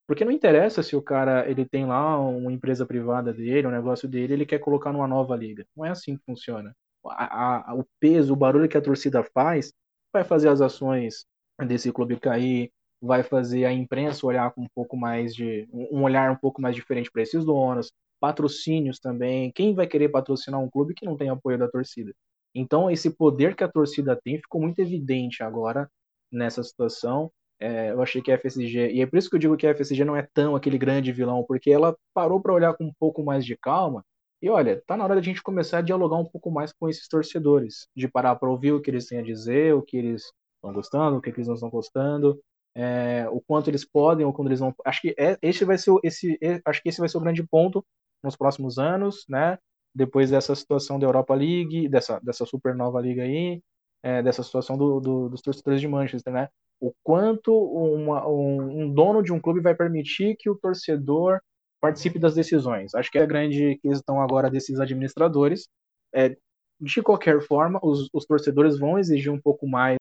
[0.07, 4.09] Porque não interessa se o cara ele tem lá uma empresa privada dele, um negócio
[4.09, 5.67] dele, ele quer colocar numa nova liga.
[5.77, 6.75] Não é assim que funciona.
[7.05, 9.73] A, a, o peso, o barulho que a torcida faz,
[10.13, 11.25] vai fazer as ações
[11.67, 16.31] desse clube cair, vai fazer a imprensa olhar com um pouco mais de um olhar
[16.31, 19.51] um pouco mais diferente para esses donos, patrocínios também.
[19.53, 22.13] Quem vai querer patrocinar um clube que não tem apoio da torcida?
[22.55, 25.91] Então esse poder que a torcida tem ficou muito evidente agora
[26.31, 27.31] nessa situação
[27.63, 29.75] é, eu achei que a FSG, e é por isso que eu digo que a
[29.75, 33.23] FSG não é tão aquele grande vilão, porque ela parou para olhar com um pouco
[33.23, 34.05] mais de calma.
[34.43, 37.07] E olha, tá na hora da gente começar a dialogar um pouco mais com esses
[37.07, 40.33] torcedores, de parar para ouvir o que eles têm a dizer, o que eles
[40.63, 42.41] estão gostando, o que eles não estão gostando,
[42.75, 44.75] é, o quanto eles podem ou quando eles não.
[44.85, 47.85] Acho que é, esse vai ser esse, acho que esse vai ser o grande ponto
[48.23, 49.59] nos próximos anos, né?
[49.95, 53.63] Depois dessa situação da Europa League, dessa dessa supernova liga aí,
[54.03, 56.49] é, dessa situação do, do, dos torcedores de Manchester, né?
[56.83, 61.41] o quanto uma, um, um, dono de um clube vai permitir que o torcedor
[61.81, 62.93] participe das decisões.
[62.93, 65.69] Acho que é a grande questão agora desses administradores.
[66.13, 66.37] É,
[66.81, 69.97] de qualquer forma, os, os torcedores vão exigir um pouco mais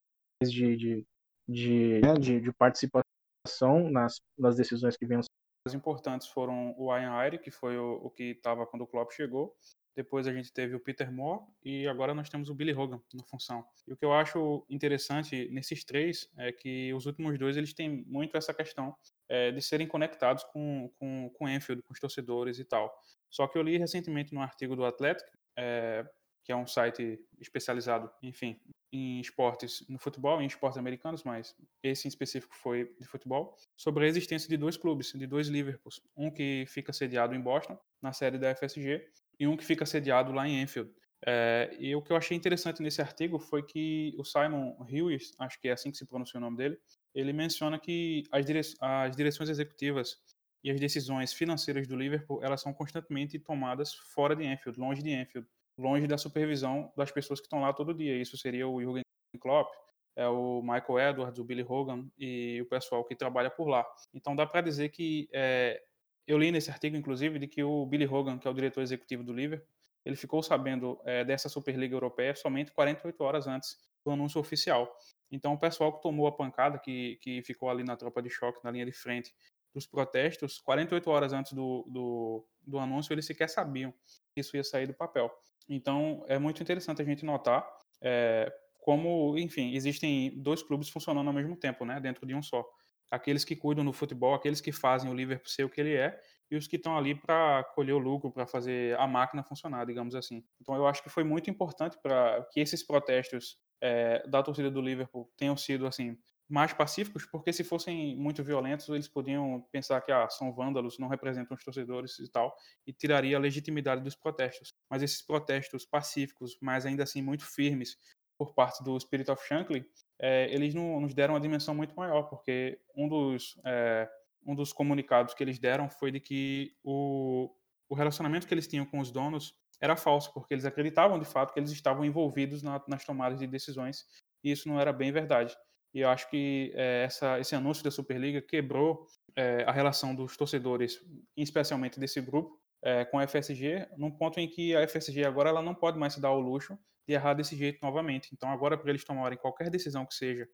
[0.50, 1.06] de, de,
[1.48, 5.22] de, né, de, de participação nas, nas decisões que venham.
[5.68, 9.12] Os importantes foram o Ian Ayre, que foi o, o que estava quando o Klopp
[9.12, 9.56] chegou,
[9.96, 13.24] depois a gente teve o Peter Moore e agora nós temos o Billy Hogan na
[13.26, 13.66] função.
[13.86, 18.04] E o que eu acho interessante nesses três é que os últimos dois eles têm
[18.08, 18.96] muito essa questão
[19.28, 22.94] é, de serem conectados com, com, com Enfield, com os torcedores e tal.
[23.30, 25.28] Só que eu li recentemente num artigo do Athletic,
[25.58, 26.06] é,
[26.52, 28.60] que é um site especializado, enfim,
[28.92, 34.04] em esportes no futebol, em esportes americanos, mas esse em específico foi de futebol, sobre
[34.04, 36.02] a existência de dois clubes, de dois Liverpools.
[36.16, 39.02] Um que fica sediado em Boston, na sede da FSG,
[39.40, 40.92] e um que fica sediado lá em Enfield.
[41.26, 45.58] É, e o que eu achei interessante nesse artigo foi que o Simon Hughes, acho
[45.62, 46.78] que é assim que se pronuncia o nome dele,
[47.16, 50.18] ele menciona que as, dire as direções executivas
[50.64, 55.12] e as decisões financeiras do Liverpool elas são constantemente tomadas fora de Enfield, longe de
[55.12, 55.48] Enfield,
[55.82, 58.16] longe da supervisão das pessoas que estão lá todo dia.
[58.16, 59.04] Isso seria o Jürgen
[59.40, 59.72] Klopp,
[60.16, 63.86] é o Michael Edwards, o Billy Hogan e o pessoal que trabalha por lá.
[64.14, 65.82] Então dá para dizer que é,
[66.28, 69.24] eu li nesse artigo, inclusive, de que o Billy Hogan, que é o diretor executivo
[69.24, 69.68] do Liverpool,
[70.06, 74.92] ele ficou sabendo é, dessa Superliga Europeia somente 48 horas antes do anúncio oficial.
[75.32, 78.64] Então, o pessoal que tomou a pancada, que, que ficou ali na tropa de choque,
[78.64, 79.34] na linha de frente
[79.74, 83.94] dos protestos, 48 horas antes do, do, do anúncio, eles sequer sabiam
[84.34, 85.32] que isso ia sair do papel.
[85.74, 87.66] Então, é muito interessante a gente notar
[88.02, 88.52] é,
[88.82, 92.68] como, enfim, existem dois clubes funcionando ao mesmo tempo, né, dentro de um só.
[93.10, 96.20] Aqueles que cuidam do futebol, aqueles que fazem o Liverpool ser o que ele é,
[96.50, 100.14] e os que estão ali para colher o lucro, para fazer a máquina funcionar, digamos
[100.14, 100.44] assim.
[100.60, 104.82] Então, eu acho que foi muito importante para que esses protestos é, da torcida do
[104.82, 106.18] Liverpool tenham sido assim
[106.52, 111.08] mais pacíficos, porque se fossem muito violentos, eles podiam pensar que ah, são vândalos, não
[111.08, 112.54] representam os torcedores e tal,
[112.86, 114.74] e tiraria a legitimidade dos protestos.
[114.90, 117.98] Mas esses protestos pacíficos, mas ainda assim muito firmes,
[118.38, 119.86] por parte do Spirit of Shankly,
[120.20, 124.10] é, eles não, nos deram uma dimensão muito maior, porque um dos, é,
[124.46, 127.50] um dos comunicados que eles deram foi de que o,
[127.88, 131.54] o relacionamento que eles tinham com os donos era falso, porque eles acreditavam de fato
[131.54, 134.06] que eles estavam envolvidos na, nas tomadas de decisões
[134.44, 135.56] e isso não era bem verdade.
[135.94, 140.38] E eu acho que é, essa, esse anúncio da Superliga quebrou é, a relação dos
[140.38, 141.00] torcedores,
[141.36, 145.62] especialmente desse grupo, é, com a FSG, num ponto em que a FSG agora ela
[145.62, 146.78] não pode mais se dar ao luxo
[147.08, 148.30] de errar desse jeito novamente.
[148.34, 150.48] Então, agora, para eles tomarem qualquer decisão que seja,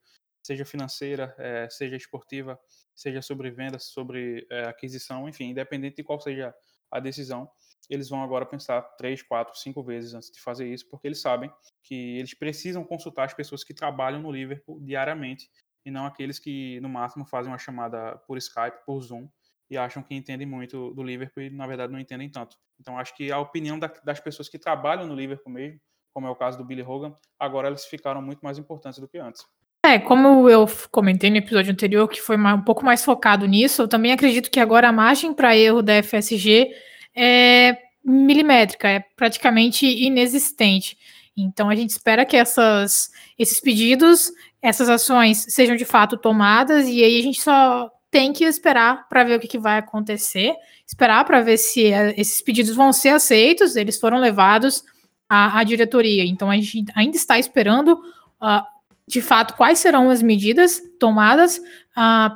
[0.43, 1.35] seja financeira,
[1.69, 2.59] seja esportiva,
[2.95, 6.53] seja sobre venda, sobre aquisição, enfim, independente de qual seja
[6.91, 7.49] a decisão,
[7.89, 11.51] eles vão agora pensar três, quatro, cinco vezes antes de fazer isso, porque eles sabem
[11.83, 15.49] que eles precisam consultar as pessoas que trabalham no Liverpool diariamente
[15.85, 19.27] e não aqueles que no máximo fazem uma chamada por Skype, por Zoom
[19.69, 22.57] e acham que entendem muito do Liverpool e na verdade não entendem tanto.
[22.79, 25.79] Então acho que a opinião das pessoas que trabalham no Liverpool mesmo,
[26.13, 29.17] como é o caso do Billy Hogan, agora eles ficaram muito mais importantes do que
[29.17, 29.45] antes.
[29.85, 33.87] É, como eu comentei no episódio anterior, que foi um pouco mais focado nisso, eu
[33.87, 36.73] também acredito que agora a margem para erro da FSG
[37.17, 40.97] é milimétrica, é praticamente inexistente.
[41.35, 47.03] Então a gente espera que essas, esses pedidos, essas ações sejam de fato tomadas e
[47.03, 50.55] aí a gente só tem que esperar para ver o que, que, vai acontecer,
[50.87, 54.83] esperar para ver se uh, esses pedidos vão ser aceitos, eles foram levados
[55.29, 56.25] à, à diretoria.
[56.25, 57.93] Então a gente ainda está esperando
[58.41, 58.63] uh,
[59.07, 61.57] de fato quais serão as medidas tomadas.
[61.57, 62.35] Uh,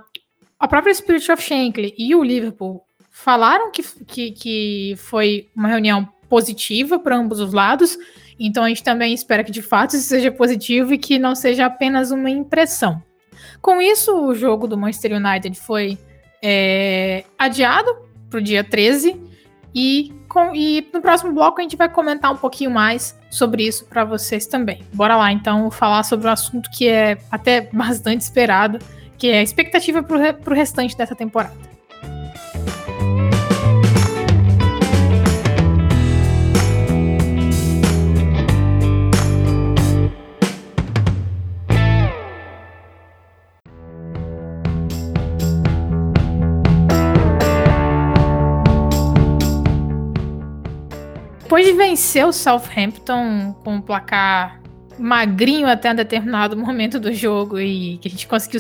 [0.60, 2.86] a própria Spirit of Shankly e o Liverpool
[3.22, 7.98] falaram que, que, que foi uma reunião positiva para ambos os lados,
[8.40, 11.66] então a gente também espera que de fato isso seja positivo e que não seja
[11.66, 13.02] apenas uma impressão.
[13.62, 15.98] Com isso, o jogo do Manchester United foi
[16.42, 17.96] é, adiado
[18.30, 19.22] para o dia 13
[19.76, 23.86] e, com, e no próximo bloco a gente vai comentar um pouquinho mais sobre isso
[23.86, 24.84] para vocês também.
[24.94, 28.80] Bora lá então falar sobre um assunto que é até bastante esperado,
[29.18, 31.71] que é a expectativa para o restante dessa temporada.
[51.62, 54.60] Depois de vencer o Southampton com um placar
[54.98, 58.60] magrinho até um determinado momento do jogo e que a gente conseguiu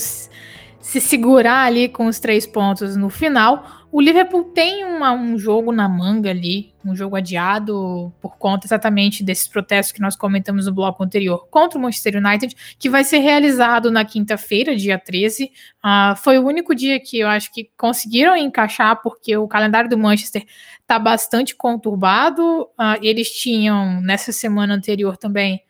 [0.82, 5.72] se segurar ali com os três pontos no final, o Liverpool tem uma, um jogo
[5.72, 10.74] na manga ali, um jogo adiado por conta exatamente desses protestos que nós comentamos no
[10.74, 15.44] bloco anterior contra o Manchester United, que vai ser realizado na quinta-feira, dia 13.
[15.44, 15.50] Uh,
[15.84, 19.98] ah, foi o único dia que eu acho que conseguiram encaixar, porque o calendário do
[19.98, 20.46] Manchester
[20.80, 22.62] está bastante conturbado.
[22.80, 25.62] Uh, eles tinham, nessa semana anterior também,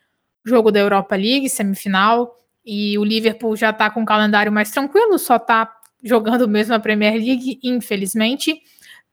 [0.45, 2.35] jogo da Europa League, semifinal,
[2.65, 5.71] e o Liverpool já está com um calendário mais tranquilo, só está
[6.03, 8.61] jogando mesmo a Premier League, infelizmente.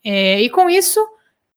[0.04, 1.00] É, e com isso,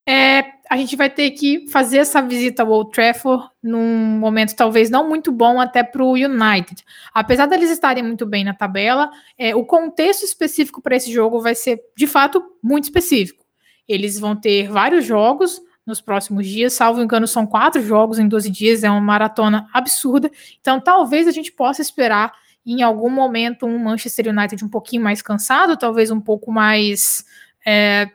[0.07, 4.89] é, a gente vai ter que fazer essa visita ao Old Trafford num momento talvez
[4.89, 6.83] não muito bom até para o United.
[7.13, 11.55] Apesar deles estarem muito bem na tabela, é, o contexto específico para esse jogo vai
[11.55, 13.45] ser de fato muito específico.
[13.87, 18.49] Eles vão ter vários jogos nos próximos dias, salvo engano, são quatro jogos em 12
[18.49, 20.29] dias, é uma maratona absurda.
[20.59, 22.33] Então, talvez a gente possa esperar
[22.65, 27.25] em algum momento um Manchester United um pouquinho mais cansado, talvez um pouco mais
[27.65, 28.07] é,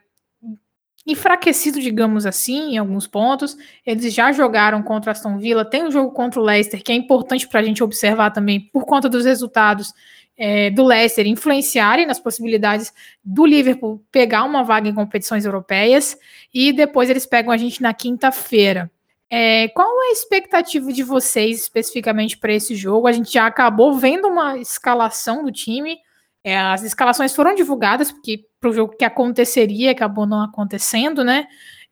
[1.07, 3.57] enfraquecido, digamos assim, em alguns pontos.
[3.85, 7.49] Eles já jogaram contra Aston Villa, tem um jogo contra o Leicester que é importante
[7.49, 9.93] para a gente observar também por conta dos resultados
[10.37, 12.93] é, do Leicester influenciarem nas possibilidades
[13.25, 16.17] do Liverpool pegar uma vaga em competições europeias
[16.53, 18.91] e depois eles pegam a gente na quinta-feira.
[19.29, 23.07] É, qual é a expectativa de vocês especificamente para esse jogo?
[23.07, 25.99] A gente já acabou vendo uma escalação do time.
[26.45, 31.47] É, as escalações foram divulgadas porque para o jogo que aconteceria acabou não acontecendo, né?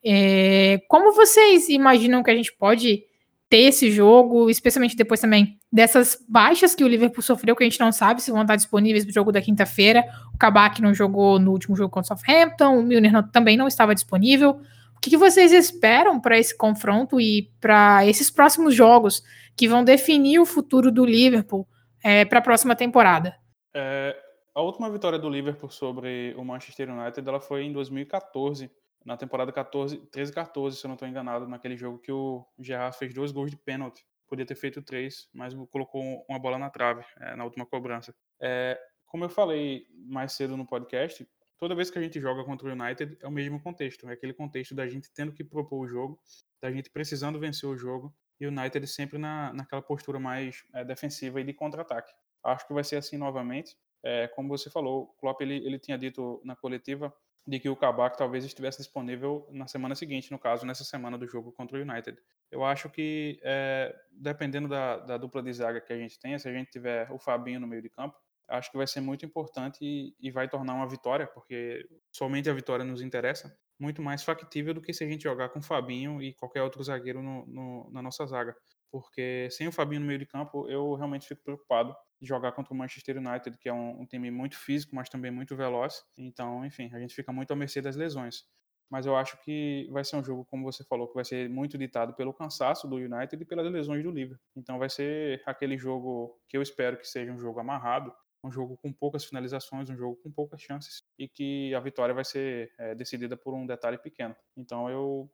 [0.04, 3.04] É, como vocês imaginam que a gente pode
[3.48, 7.80] ter esse jogo, especialmente depois também dessas baixas que o Liverpool sofreu, que a gente
[7.80, 10.04] não sabe se vão estar disponíveis para o jogo da quinta-feira.
[10.34, 13.68] O Kabak não jogou no último jogo contra o Southampton, o Milner não, também não
[13.68, 14.60] estava disponível.
[14.96, 19.22] O que, que vocês esperam para esse confronto e para esses próximos jogos
[19.56, 21.66] que vão definir o futuro do Liverpool
[22.02, 23.36] é, para a próxima temporada?
[23.74, 24.16] É,
[24.54, 28.70] a última vitória do Liverpool sobre o Manchester United ela foi em 2014
[29.04, 32.96] na temporada 14, 13 14, se eu não estou enganado, naquele jogo que o Gerrard
[32.96, 34.06] fez dois gols de pênalti.
[34.26, 38.14] Podia ter feito três, mas colocou uma bola na trave é, na última cobrança.
[38.40, 41.28] É, como eu falei mais cedo no podcast,
[41.58, 44.08] toda vez que a gente joga contra o United é o mesmo contexto.
[44.08, 46.18] É aquele contexto da gente tendo que propor o jogo,
[46.60, 50.84] da gente precisando vencer o jogo e o United sempre na, naquela postura mais é,
[50.84, 52.12] defensiva e de contra-ataque.
[52.42, 53.76] Acho que vai ser assim novamente.
[54.02, 57.14] É, como você falou, o Klopp ele, ele tinha dito na coletiva
[57.46, 61.26] de que o Kabak talvez estivesse disponível na semana seguinte, no caso, nessa semana do
[61.26, 62.18] jogo contra o United.
[62.50, 66.48] Eu acho que, é, dependendo da, da, dupla de zaga que a gente tem, se
[66.48, 68.16] a gente tiver o Fabinho no meio de campo,
[68.48, 72.54] acho que vai ser muito importante e, e vai tornar uma vitória, porque somente a
[72.54, 76.22] vitória nos interessa, muito mais factível do que se a gente jogar com o Fabinho
[76.22, 78.56] e qualquer outro zagueiro no, no, na nossa zaga.
[78.94, 81.92] Porque sem o Fabinho no meio de campo, eu realmente fico preocupado
[82.22, 85.56] jogar contra o Manchester United, que é um, um, time muito físico, mas também muito
[85.56, 86.04] veloz.
[86.16, 88.44] Então, enfim, a gente fica muito à mercê das lesões.
[88.88, 91.76] Mas eu acho que vai ser um jogo, como você falou, que vai ser muito
[91.76, 94.46] ditado pelo cansaço do United e pelas lesões do Liverpool.
[94.54, 98.14] Então vai ser aquele jogo que eu espero que seja um jogo amarrado,
[98.44, 102.24] um jogo com poucas finalizações, um jogo com poucas chances e que a vitória vai
[102.24, 104.36] ser é, decidida por um detalhe pequeno.
[104.56, 105.28] Então eu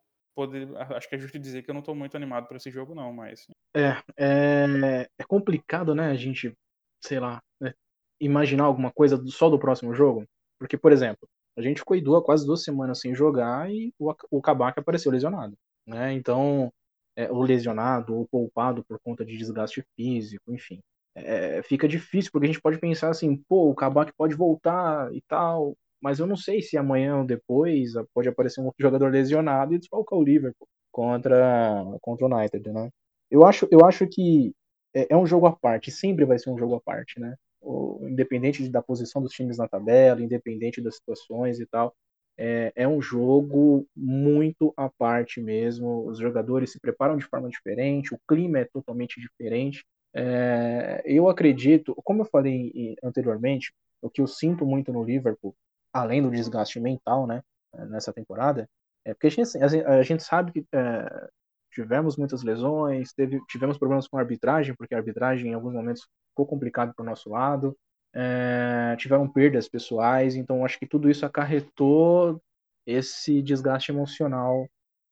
[0.47, 2.95] poder, acho que é justo dizer que eu não estou muito animado para esse jogo
[2.95, 6.55] não, mas é, é, é complicado, né, a gente
[7.03, 7.73] sei lá, né,
[8.21, 10.25] imaginar alguma coisa só do próximo jogo?
[10.59, 14.43] Porque, por exemplo, a gente ficou duas, quase duas semanas sem jogar e o, o
[14.43, 16.13] Kabak apareceu lesionado, né?
[16.13, 16.71] Então,
[17.17, 20.81] é, o lesionado ou poupado por conta de desgaste físico, enfim.
[21.15, 25.21] É, fica difícil, porque a gente pode pensar assim, pô, o Kabak pode voltar e
[25.23, 29.75] tal, mas eu não sei se amanhã ou depois pode aparecer um outro jogador lesionado
[29.75, 32.91] e desfalcar o Liverpool contra, contra o United, né?
[33.31, 34.53] Eu acho, eu acho que
[34.95, 37.35] é, é um jogo à parte, sempre vai ser um jogo à parte, né?
[37.61, 41.95] O, independente da posição dos times na tabela, independente das situações e tal,
[42.39, 46.07] é, é um jogo muito à parte mesmo.
[46.07, 49.85] Os jogadores se preparam de forma diferente, o clima é totalmente diferente.
[50.15, 53.73] É, eu acredito, como eu falei anteriormente,
[54.03, 55.55] o que eu sinto muito no Liverpool,
[55.93, 57.43] além do desgaste mental, né,
[57.89, 58.69] nessa temporada,
[59.05, 61.29] é porque a gente, a gente sabe que é,
[61.73, 66.07] tivemos muitas lesões, teve, tivemos problemas com a arbitragem, porque a arbitragem em alguns momentos
[66.31, 67.77] ficou complicado para o nosso lado,
[68.15, 72.41] é, tiveram perdas pessoais, então acho que tudo isso acarretou
[72.87, 74.67] esse desgaste emocional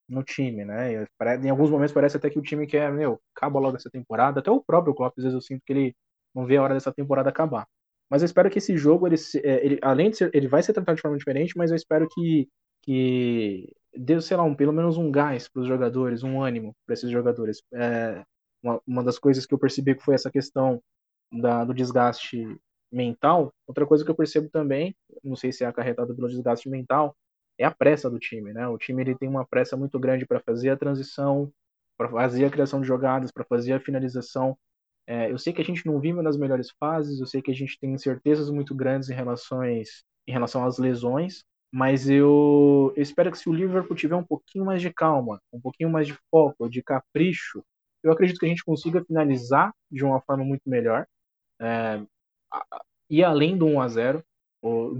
[0.08, 1.06] no time, né?
[1.42, 4.50] Em alguns momentos parece até que o time quer, meu, acaba logo essa temporada, até
[4.50, 5.96] o próprio Klopp, às vezes eu sinto que ele
[6.34, 7.66] não vê a hora dessa temporada acabar.
[8.10, 10.72] Mas eu espero que esse jogo, ele, é, ele além de ser, ele vai ser
[10.72, 12.48] tratado de forma diferente, mas eu espero que,
[12.82, 16.94] que deu, sei lá, um, pelo menos um gás para os jogadores, um ânimo para
[16.94, 17.62] esses jogadores.
[17.74, 18.24] É,
[18.62, 20.82] uma, uma das coisas que eu percebi que foi essa questão
[21.32, 22.58] da, do desgaste
[22.90, 23.52] mental.
[23.66, 27.14] Outra coisa que eu percebo também, não sei se é acarretado pelo desgaste mental,
[27.58, 28.66] é a pressa do time, né?
[28.68, 31.52] O time ele tem uma pressa muito grande para fazer a transição,
[31.96, 34.56] para fazer a criação de jogadas, para fazer a finalização.
[35.08, 37.54] É, eu sei que a gente não vive nas melhores fases, eu sei que a
[37.54, 41.42] gente tem incertezas muito grandes em relações em relação às lesões,
[41.72, 45.58] mas eu, eu, espero que se o Liverpool tiver um pouquinho mais de calma, um
[45.58, 47.64] pouquinho mais de foco, de capricho,
[48.02, 51.06] eu acredito que a gente consiga finalizar de uma forma muito melhor.
[51.58, 52.02] É,
[53.08, 54.24] e além do 1 a 0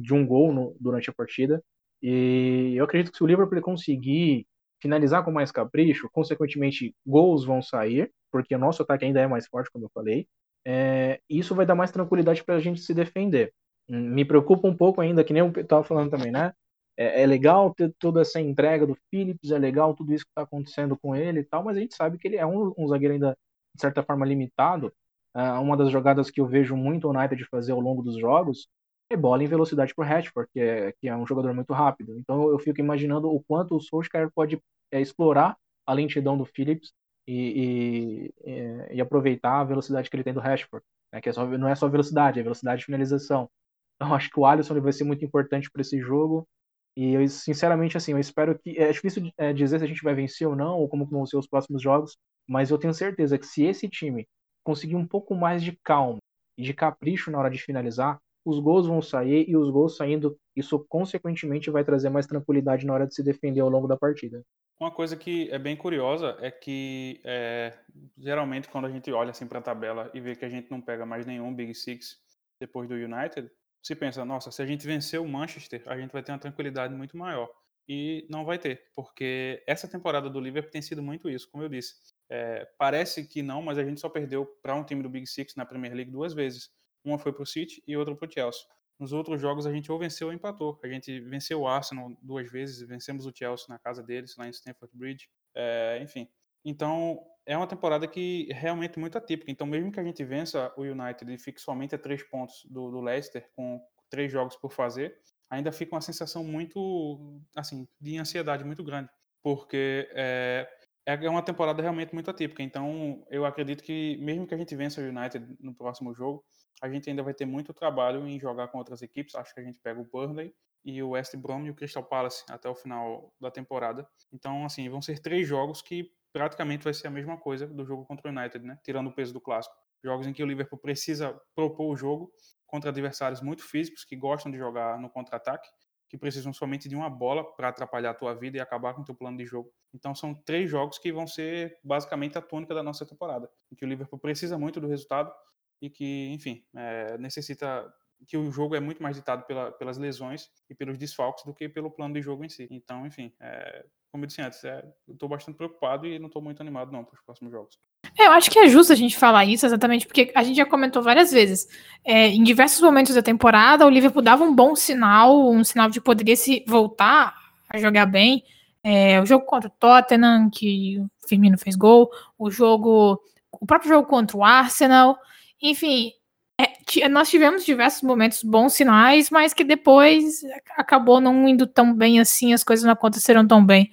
[0.00, 1.62] de um gol no, durante a partida.
[2.02, 4.46] E eu acredito que se o Liverpool conseguir
[4.80, 9.46] finalizar com mais capricho, consequentemente gols vão sair, porque o nosso ataque ainda é mais
[9.46, 10.26] forte, como eu falei.
[10.66, 13.52] É, isso vai dar mais tranquilidade para a gente se defender
[13.88, 16.52] me preocupa um pouco ainda, que nem eu estava falando também, né?
[16.96, 20.42] É, é, legal ter toda essa entrega do Phillips, é legal tudo isso que está
[20.42, 23.14] acontecendo com ele e tal, mas a gente sabe que ele é um, um zagueiro
[23.14, 23.36] ainda,
[23.74, 24.92] de certa forma, limitado.
[25.34, 28.66] Uh, uma das jogadas que eu vejo muito o United fazer ao longo dos jogos
[29.10, 32.18] é bola em velocidade para o Rashford, que é, que é um jogador muito rápido.
[32.18, 34.60] Então eu fico imaginando o quanto o Solskjaer pode
[34.92, 35.56] é, explorar
[35.86, 36.92] a lentidão do Phillips
[37.28, 40.84] e, e, e, aproveitar a velocidade que ele tem do Rashford.
[41.12, 41.20] Né?
[41.20, 43.50] Que é só, não é só velocidade, é velocidade de finalização.
[43.96, 46.48] Então acho que o Alisson vai ser muito importante para esse jogo
[46.96, 48.78] E eu, sinceramente, assim, eu espero que.
[48.78, 51.36] É difícil é, dizer se a gente vai vencer ou não, ou como vão ser
[51.36, 52.16] os próximos jogos,
[52.48, 54.26] mas eu tenho certeza que se esse time
[54.64, 56.18] conseguir um pouco mais de calma
[56.56, 60.38] e de capricho na hora de finalizar, os gols vão sair e os gols saindo,
[60.56, 64.42] isso consequentemente vai trazer mais tranquilidade na hora de se defender ao longo da partida.
[64.80, 67.76] Uma coisa que é bem curiosa é que é,
[68.16, 70.80] geralmente quando a gente olha assim para a tabela e vê que a gente não
[70.80, 72.16] pega mais nenhum Big Six
[72.60, 73.50] depois do United,
[73.82, 76.94] se pensa, nossa, se a gente vencer o Manchester, a gente vai ter uma tranquilidade
[76.94, 77.48] muito maior.
[77.88, 81.70] E não vai ter, porque essa temporada do Liverpool tem sido muito isso, como eu
[81.70, 81.94] disse.
[82.30, 85.54] É, parece que não, mas a gente só perdeu para um time do Big Six
[85.56, 86.68] na Premier League duas vezes.
[87.02, 88.60] Uma foi para o City e outra para o Chelsea.
[88.98, 90.78] Nos outros jogos a gente ou venceu ou empatou.
[90.82, 94.50] A gente venceu o Arsenal duas vezes, vencemos o Chelsea na casa deles, lá em
[94.50, 95.28] Stamford Bridge.
[95.54, 96.28] É, enfim.
[96.64, 99.50] Então, é uma temporada que é realmente muito atípica.
[99.50, 102.90] Então, mesmo que a gente vença o United e fique somente a três pontos do,
[102.90, 103.80] do Leicester, com
[104.10, 105.16] três jogos por fazer,
[105.48, 109.08] ainda fica uma sensação muito, assim, de ansiedade muito grande.
[109.42, 110.68] Porque é,
[111.06, 112.62] é uma temporada realmente muito atípica.
[112.62, 116.44] Então, eu acredito que, mesmo que a gente vença o United no próximo jogo,
[116.80, 119.34] a gente ainda vai ter muito trabalho em jogar com outras equipes.
[119.34, 120.54] Acho que a gente pega o Burnley
[120.84, 124.08] e o West Brom e o Crystal Palace até o final da temporada.
[124.32, 128.04] Então, assim, vão ser três jogos que praticamente vai ser a mesma coisa do jogo
[128.04, 128.78] contra o United, né?
[128.84, 129.74] Tirando o peso do clássico.
[130.04, 132.32] Jogos em que o Liverpool precisa propor o jogo
[132.66, 135.68] contra adversários muito físicos que gostam de jogar no contra-ataque,
[136.08, 139.04] que precisam somente de uma bola para atrapalhar a tua vida e acabar com o
[139.04, 139.72] teu plano de jogo.
[139.92, 143.84] Então são três jogos que vão ser basicamente a tônica da nossa temporada, em que
[143.84, 145.32] o Liverpool precisa muito do resultado
[145.80, 147.92] e que, enfim, é, necessita
[148.26, 151.68] que o jogo é muito mais ditado pela, pelas lesões e pelos desfalques do que
[151.68, 152.66] pelo plano de jogo em si.
[152.70, 156.42] Então, enfim, é, como eu disse antes, é, eu estou bastante preocupado e não estou
[156.42, 157.78] muito animado não para os próximos jogos.
[158.18, 160.66] É, eu acho que é justo a gente falar isso exatamente porque a gente já
[160.66, 161.68] comentou várias vezes.
[162.04, 166.00] É, em diversos momentos da temporada, o Liverpool dava um bom sinal, um sinal de
[166.00, 167.34] poderia se voltar
[167.68, 168.42] a jogar bem.
[168.82, 173.20] É, o jogo contra o Tottenham, que o Firmino fez gol, o jogo,
[173.52, 175.18] o próprio jogo contra o Arsenal.
[175.62, 176.12] Enfim,
[176.60, 180.40] é, nós tivemos diversos momentos bons sinais, mas que depois
[180.76, 183.90] acabou não indo tão bem assim, as coisas não aconteceram tão bem.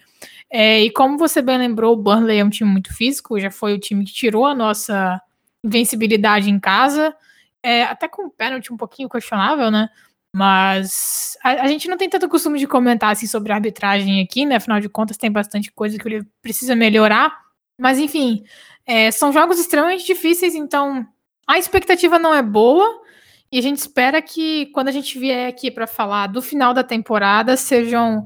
[0.49, 3.73] É, e como você bem lembrou, o Burnley é um time muito físico, já foi
[3.73, 5.21] o time que tirou a nossa
[5.63, 7.15] invencibilidade em casa,
[7.61, 9.89] é, até com o pênalti um pouquinho questionável, né?
[10.33, 14.57] Mas a, a, gente não tem tanto costume de comentar assim, sobre arbitragem aqui, né?
[14.57, 17.35] Afinal de contas, tem bastante coisa que ele precisa melhorar.
[17.79, 18.43] Mas enfim,
[18.85, 21.07] é, são jogos extremamente difíceis, então
[21.47, 23.01] a expectativa não é boa
[23.51, 26.83] e a gente espera que quando a gente vier aqui para falar do final da
[26.83, 28.25] temporada sejam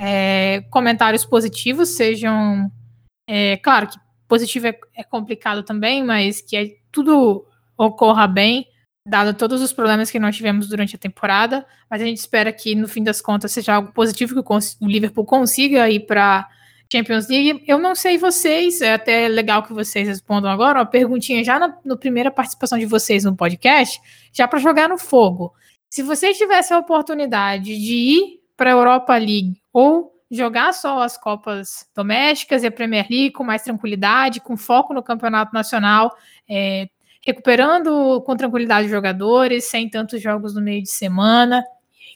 [0.00, 2.70] é, comentários positivos, sejam.
[3.28, 7.44] É, claro que positivo é, é, complicado também, mas que é, tudo
[7.76, 8.66] ocorra bem,
[9.06, 11.66] dado todos os problemas que nós tivemos durante a temporada.
[11.90, 15.24] Mas a gente espera que no fim das contas seja algo positivo que o Liverpool
[15.24, 16.48] consiga ir para
[16.90, 17.62] Champions League.
[17.66, 21.76] Eu não sei vocês, é até legal que vocês respondam agora, uma perguntinha já na
[21.84, 24.00] no primeira participação de vocês no podcast,
[24.32, 25.52] já para jogar no fogo.
[25.90, 31.16] Se vocês tivessem a oportunidade de ir para a Europa League ou jogar só as
[31.16, 36.14] Copas domésticas e a Premier League com mais tranquilidade, com foco no Campeonato Nacional,
[36.48, 36.88] é,
[37.24, 41.64] recuperando com tranquilidade os jogadores, sem tantos jogos no meio de semana,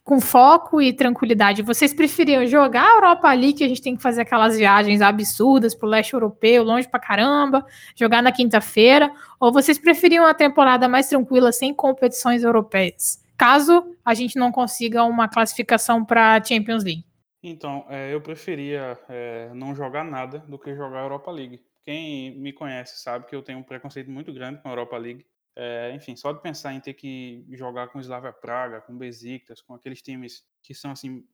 [0.04, 4.02] com foco e tranquilidade, vocês preferiam jogar a Europa League, que a gente tem que
[4.02, 7.64] fazer aquelas viagens absurdas pro leste europeu, longe pra caramba,
[7.96, 13.22] jogar na quinta-feira, ou vocês preferiam a temporada mais tranquila, sem competições europeias?
[13.36, 17.04] Caso a gente não consiga uma classificação para Champions League.
[17.42, 21.60] Então, é, eu preferia é, não jogar nada do que jogar a Europa League.
[21.84, 25.26] Quem me conhece sabe que eu tenho um preconceito muito grande com a Europa League.
[25.54, 29.74] É, enfim, só de pensar em ter que jogar com Slavia Praga, com Besiktas, com
[29.74, 31.26] aqueles times que são assim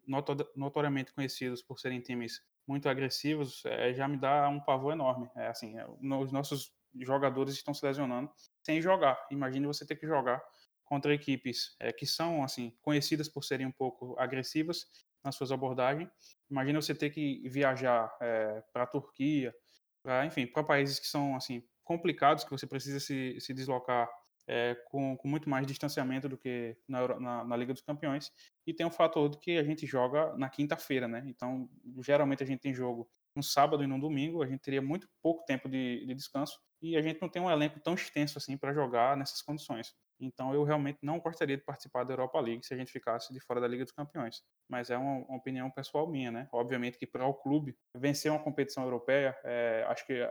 [0.56, 5.30] notoriamente conhecidos por serem times muito agressivos, é, já me dá um pavor enorme.
[5.36, 8.30] É assim, é, os nossos jogadores estão se lesionando
[8.62, 9.26] sem jogar.
[9.30, 10.42] Imagine você ter que jogar
[10.84, 14.86] contra equipes é, que são assim conhecidas por serem um pouco agressivas
[15.22, 16.08] nas suas abordagens.
[16.50, 19.54] Imagina você ter que viajar é, para a Turquia,
[20.02, 24.06] para enfim, para países que são assim complicados, que você precisa se, se deslocar
[24.46, 28.30] é, com, com, muito mais distanciamento do que na, na, na, Liga dos Campeões.
[28.66, 31.24] E tem o fator de que a gente joga na quinta-feira, né?
[31.26, 31.68] Então,
[32.02, 35.44] geralmente a gente tem jogo no sábado e no domingo, a gente teria muito pouco
[35.46, 38.72] tempo de, de descanso e a gente não tem um elenco tão extenso assim para
[38.72, 39.94] jogar nessas condições.
[40.20, 43.40] Então, eu realmente não gostaria de participar da Europa League se a gente ficasse de
[43.40, 44.42] fora da Liga dos Campeões.
[44.68, 46.48] Mas é uma, uma opinião pessoal minha, né?
[46.52, 50.28] Obviamente que para o clube vencer uma competição europeia, é, acho que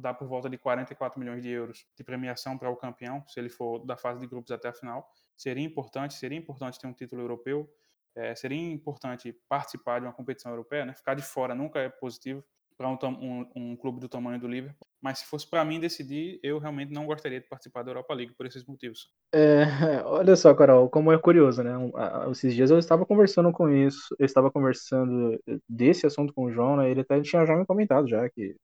[0.00, 3.48] dá por volta de 44 milhões de euros de premiação para o campeão, se ele
[3.48, 5.08] for da fase de grupos até a final.
[5.36, 7.70] Seria importante, seria importante ter um título europeu.
[8.14, 10.94] É, seria importante participar de uma competição europeia, né?
[10.94, 12.44] Ficar de fora nunca é positivo
[12.80, 14.88] para um, um, um, clube do tamanho do Liverpool.
[15.02, 18.32] Mas se fosse para mim decidir, eu realmente não gostaria de participar da Europa League
[18.32, 19.10] por esses motivos.
[19.34, 19.64] É,
[20.06, 21.72] olha só, Carol, como é curioso, né?
[22.30, 25.38] Esses dias eu estava conversando com isso, eu estava conversando
[25.68, 26.90] desse assunto com o João, né?
[26.90, 28.56] Ele até tinha já me comentado já que,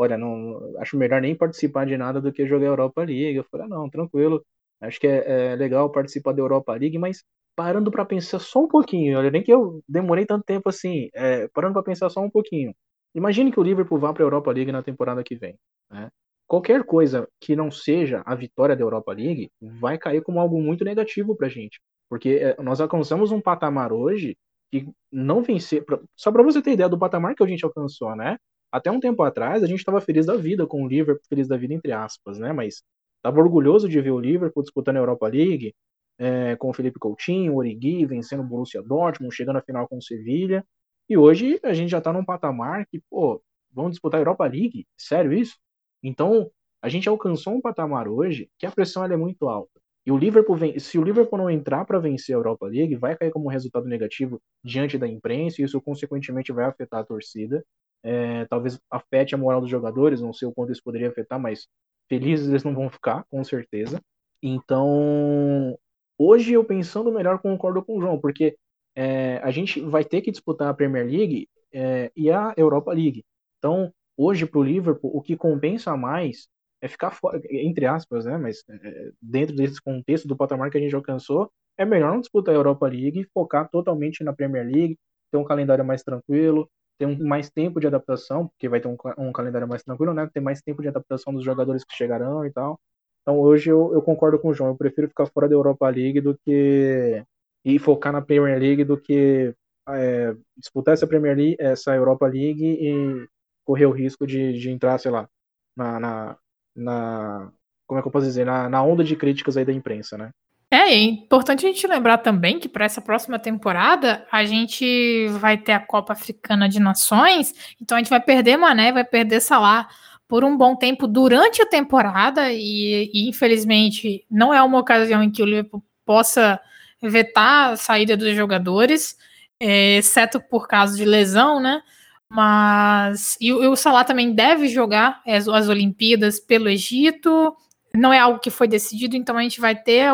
[0.00, 3.36] olha, não acho melhor nem participar de nada do que jogar Europa League.
[3.36, 4.44] Eu falei, ah, não, tranquilo.
[4.80, 7.22] Acho que é, é legal participar da Europa League, mas
[7.54, 11.48] parando para pensar só um pouquinho, olha, nem que eu demorei tanto tempo assim, é,
[11.48, 12.74] parando para pensar só um pouquinho.
[13.14, 15.56] Imagine que o Liverpool vá para a Europa League na temporada que vem.
[15.90, 16.08] Né?
[16.46, 20.84] Qualquer coisa que não seja a vitória da Europa League vai cair como algo muito
[20.84, 21.80] negativo para a gente.
[22.08, 24.36] Porque é, nós alcançamos um patamar hoje
[24.70, 25.84] que não vencer.
[26.16, 28.38] Só para você ter ideia do patamar que a gente alcançou, né?
[28.72, 31.56] Até um tempo atrás a gente estava feliz da vida com o Liverpool, feliz da
[31.56, 32.52] vida entre aspas, né?
[32.52, 32.82] Mas
[33.16, 35.74] estava orgulhoso de ver o Liverpool disputando a Europa League,
[36.18, 39.98] é, com o Felipe Coutinho, o Origi, vencendo o Borussia Dortmund, chegando à final com
[39.98, 40.64] o Sevilha.
[41.08, 43.42] E hoje a gente já está num patamar que, pô,
[43.72, 44.86] vamos disputar a Europa League?
[44.96, 45.56] Sério isso?
[46.02, 46.50] Então,
[46.82, 49.80] a gente alcançou um patamar hoje que a pressão é muito alta.
[50.06, 53.16] E o Liverpool, vem, se o Liverpool não entrar para vencer a Europa League, vai
[53.16, 57.64] cair como resultado negativo diante da imprensa, e isso consequentemente vai afetar a torcida.
[58.02, 61.66] É, talvez afete a moral dos jogadores, não sei o quanto isso poderia afetar, mas
[62.08, 64.00] felizes eles não vão ficar, com certeza.
[64.42, 65.78] Então,
[66.18, 68.56] hoje eu pensando melhor, concordo com o João, porque
[68.96, 73.24] é, a gente vai ter que disputar a Premier League é, e a Europa League.
[73.58, 76.48] Então, hoje para o Liverpool, o que compensa mais
[76.82, 78.38] é ficar fora, entre aspas, né?
[78.38, 82.54] Mas é, dentro desse contexto do patamar que a gente alcançou, é melhor não disputar
[82.54, 84.98] a Europa League e focar totalmente na Premier League,
[85.30, 86.68] ter um calendário mais tranquilo,
[87.00, 90.28] ter um, mais tempo de adaptação, porque vai ter um, um, calendário mais tranquilo, né?
[90.32, 92.78] Ter mais tempo de adaptação dos jogadores que chegarão e tal.
[93.22, 96.20] Então hoje eu, eu concordo com o João, eu prefiro ficar fora da Europa League
[96.20, 97.24] do que
[97.64, 99.54] e focar na Premier League do que
[99.88, 103.26] é, disputar essa Premier League, essa Europa League e
[103.64, 105.28] correr o risco de, de entrar, sei lá,
[105.76, 106.38] na, na,
[106.76, 107.52] na,
[107.86, 110.30] como é que eu posso dizer, na, na onda de críticas aí da imprensa, né?
[110.70, 115.58] É, é importante a gente lembrar também que para essa próxima temporada a gente vai
[115.58, 119.88] ter a Copa Africana de Nações, então a gente vai perder Mané, vai perder Salah
[120.28, 125.30] por um bom tempo durante a temporada e, e infelizmente não é uma ocasião em
[125.30, 126.60] que o Liverpool possa
[127.02, 129.16] vetar a saída dos jogadores,
[129.58, 131.82] é, exceto por caso de lesão, né?
[132.28, 137.56] Mas e, o Salah também deve jogar as, as Olimpíadas pelo Egito.
[137.92, 140.12] Não é algo que foi decidido, então a gente vai ter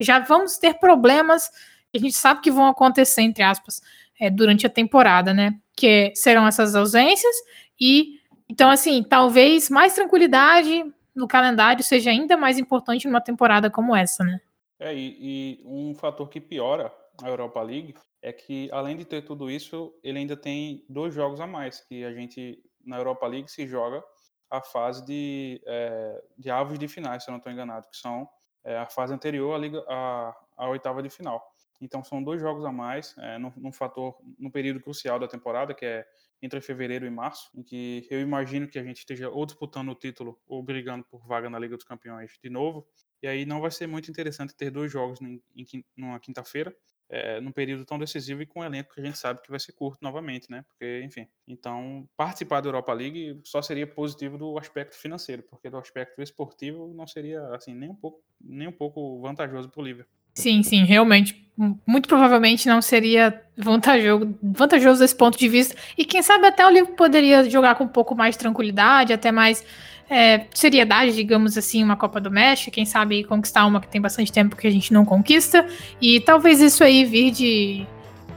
[0.00, 1.48] já vamos ter problemas
[1.90, 3.80] que a gente sabe que vão acontecer entre aspas
[4.20, 5.58] é, durante a temporada, né?
[5.76, 7.34] Que serão essas ausências
[7.80, 10.84] e então assim talvez mais tranquilidade
[11.14, 14.40] no calendário seja ainda mais importante numa temporada como essa, né?
[14.78, 16.92] É, e, e, um fator que piora
[17.22, 21.40] a Europa League é que, além de ter tudo isso, ele ainda tem dois jogos
[21.40, 24.02] a mais, que a gente, na Europa League, se joga
[24.50, 28.28] a fase de, é, de avos de finais, se eu não estou enganado, que são
[28.64, 31.42] é, a fase anterior à, liga, à, à, oitava de final.
[31.80, 35.74] Então, são dois jogos a mais, é, num, num fator, no período crucial da temporada,
[35.74, 36.06] que é
[36.40, 39.94] entre fevereiro e março, em que eu imagino que a gente esteja ou disputando o
[39.94, 42.86] título ou brigando por vaga na Liga dos Campeões de novo,
[43.22, 46.74] e aí não vai ser muito interessante ter dois jogos em, em numa quinta-feira,
[47.08, 49.60] é, num período tão decisivo e com um elenco que a gente sabe que vai
[49.60, 50.64] ser curto novamente, né?
[50.68, 51.26] Porque, enfim.
[51.46, 56.92] Então, participar da Europa League só seria positivo do aspecto financeiro, porque do aspecto esportivo
[56.94, 60.24] não seria, assim, nem um pouco, nem um pouco vantajoso para o Liverpool.
[60.34, 61.44] Sim, sim, realmente.
[61.86, 65.76] Muito provavelmente não seria vantajoso, vantajoso desse ponto de vista.
[65.96, 69.30] E quem sabe até o Liverpool poderia jogar com um pouco mais de tranquilidade, até
[69.30, 69.64] mais
[70.08, 74.32] é, seriedade, digamos assim, uma Copa do México, quem sabe conquistar uma que tem bastante
[74.32, 75.66] tempo que a gente não conquista,
[76.00, 77.86] e talvez isso aí vir de,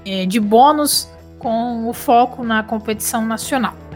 [0.06, 1.10] é, de bônus
[1.40, 3.87] com o foco na competição nacional.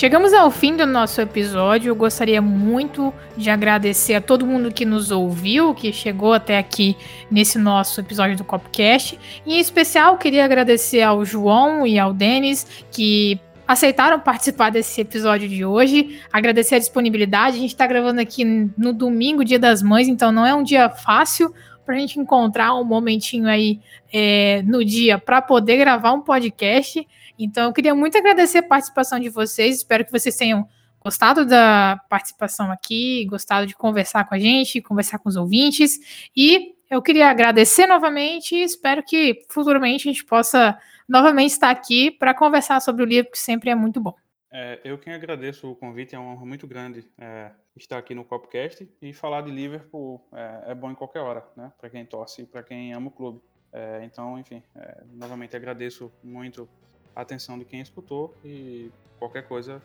[0.00, 1.90] Chegamos ao fim do nosso episódio.
[1.90, 6.96] Eu gostaria muito de agradecer a todo mundo que nos ouviu, que chegou até aqui
[7.30, 9.18] nesse nosso episódio do Copcast.
[9.46, 15.66] Em especial, queria agradecer ao João e ao Denis, que aceitaram participar desse episódio de
[15.66, 16.18] hoje.
[16.32, 17.58] Agradecer a disponibilidade.
[17.58, 20.88] A gente está gravando aqui no domingo, Dia das Mães, então não é um dia
[20.88, 21.52] fácil
[21.84, 23.78] para a gente encontrar um momentinho aí
[24.10, 27.06] é, no dia para poder gravar um podcast.
[27.42, 29.78] Então, eu queria muito agradecer a participação de vocês.
[29.78, 30.68] Espero que vocês tenham
[31.02, 36.28] gostado da participação aqui, gostado de conversar com a gente, conversar com os ouvintes.
[36.36, 40.76] E Eu queria agradecer novamente e espero que futuramente a gente possa
[41.08, 44.12] novamente estar aqui para conversar sobre o livro, que sempre é muito bom.
[44.52, 48.24] É, eu quem agradeço o convite, é uma honra muito grande é, estar aqui no
[48.24, 51.72] Copcast e falar de Liverpool é, é bom em qualquer hora, né?
[51.78, 53.40] Para quem torce e para quem ama o clube.
[53.72, 56.68] É, então, enfim, é, novamente agradeço muito
[57.14, 59.82] a atenção de quem escutou e qualquer coisa.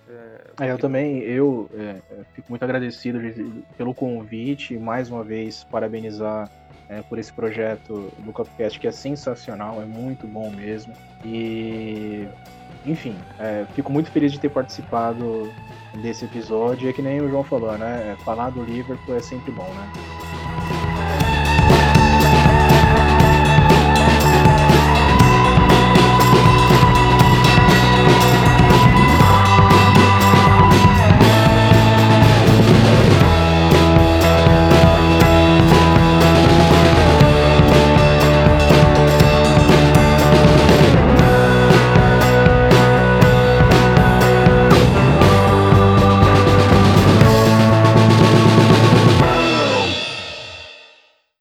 [0.59, 1.69] É, eu também, eu
[2.33, 6.49] fico muito agradecido de, pelo convite, mais uma vez parabenizar
[7.09, 10.93] por esse projeto do Copcast que é sensacional, é muito bom mesmo
[11.25, 12.27] e
[12.85, 15.51] enfim, é, fico muito feliz de ter participado
[16.01, 16.89] desse episódio.
[16.89, 18.15] É que nem o João falou, né?
[18.23, 20.24] Falar do Liverpool é sempre bom, né?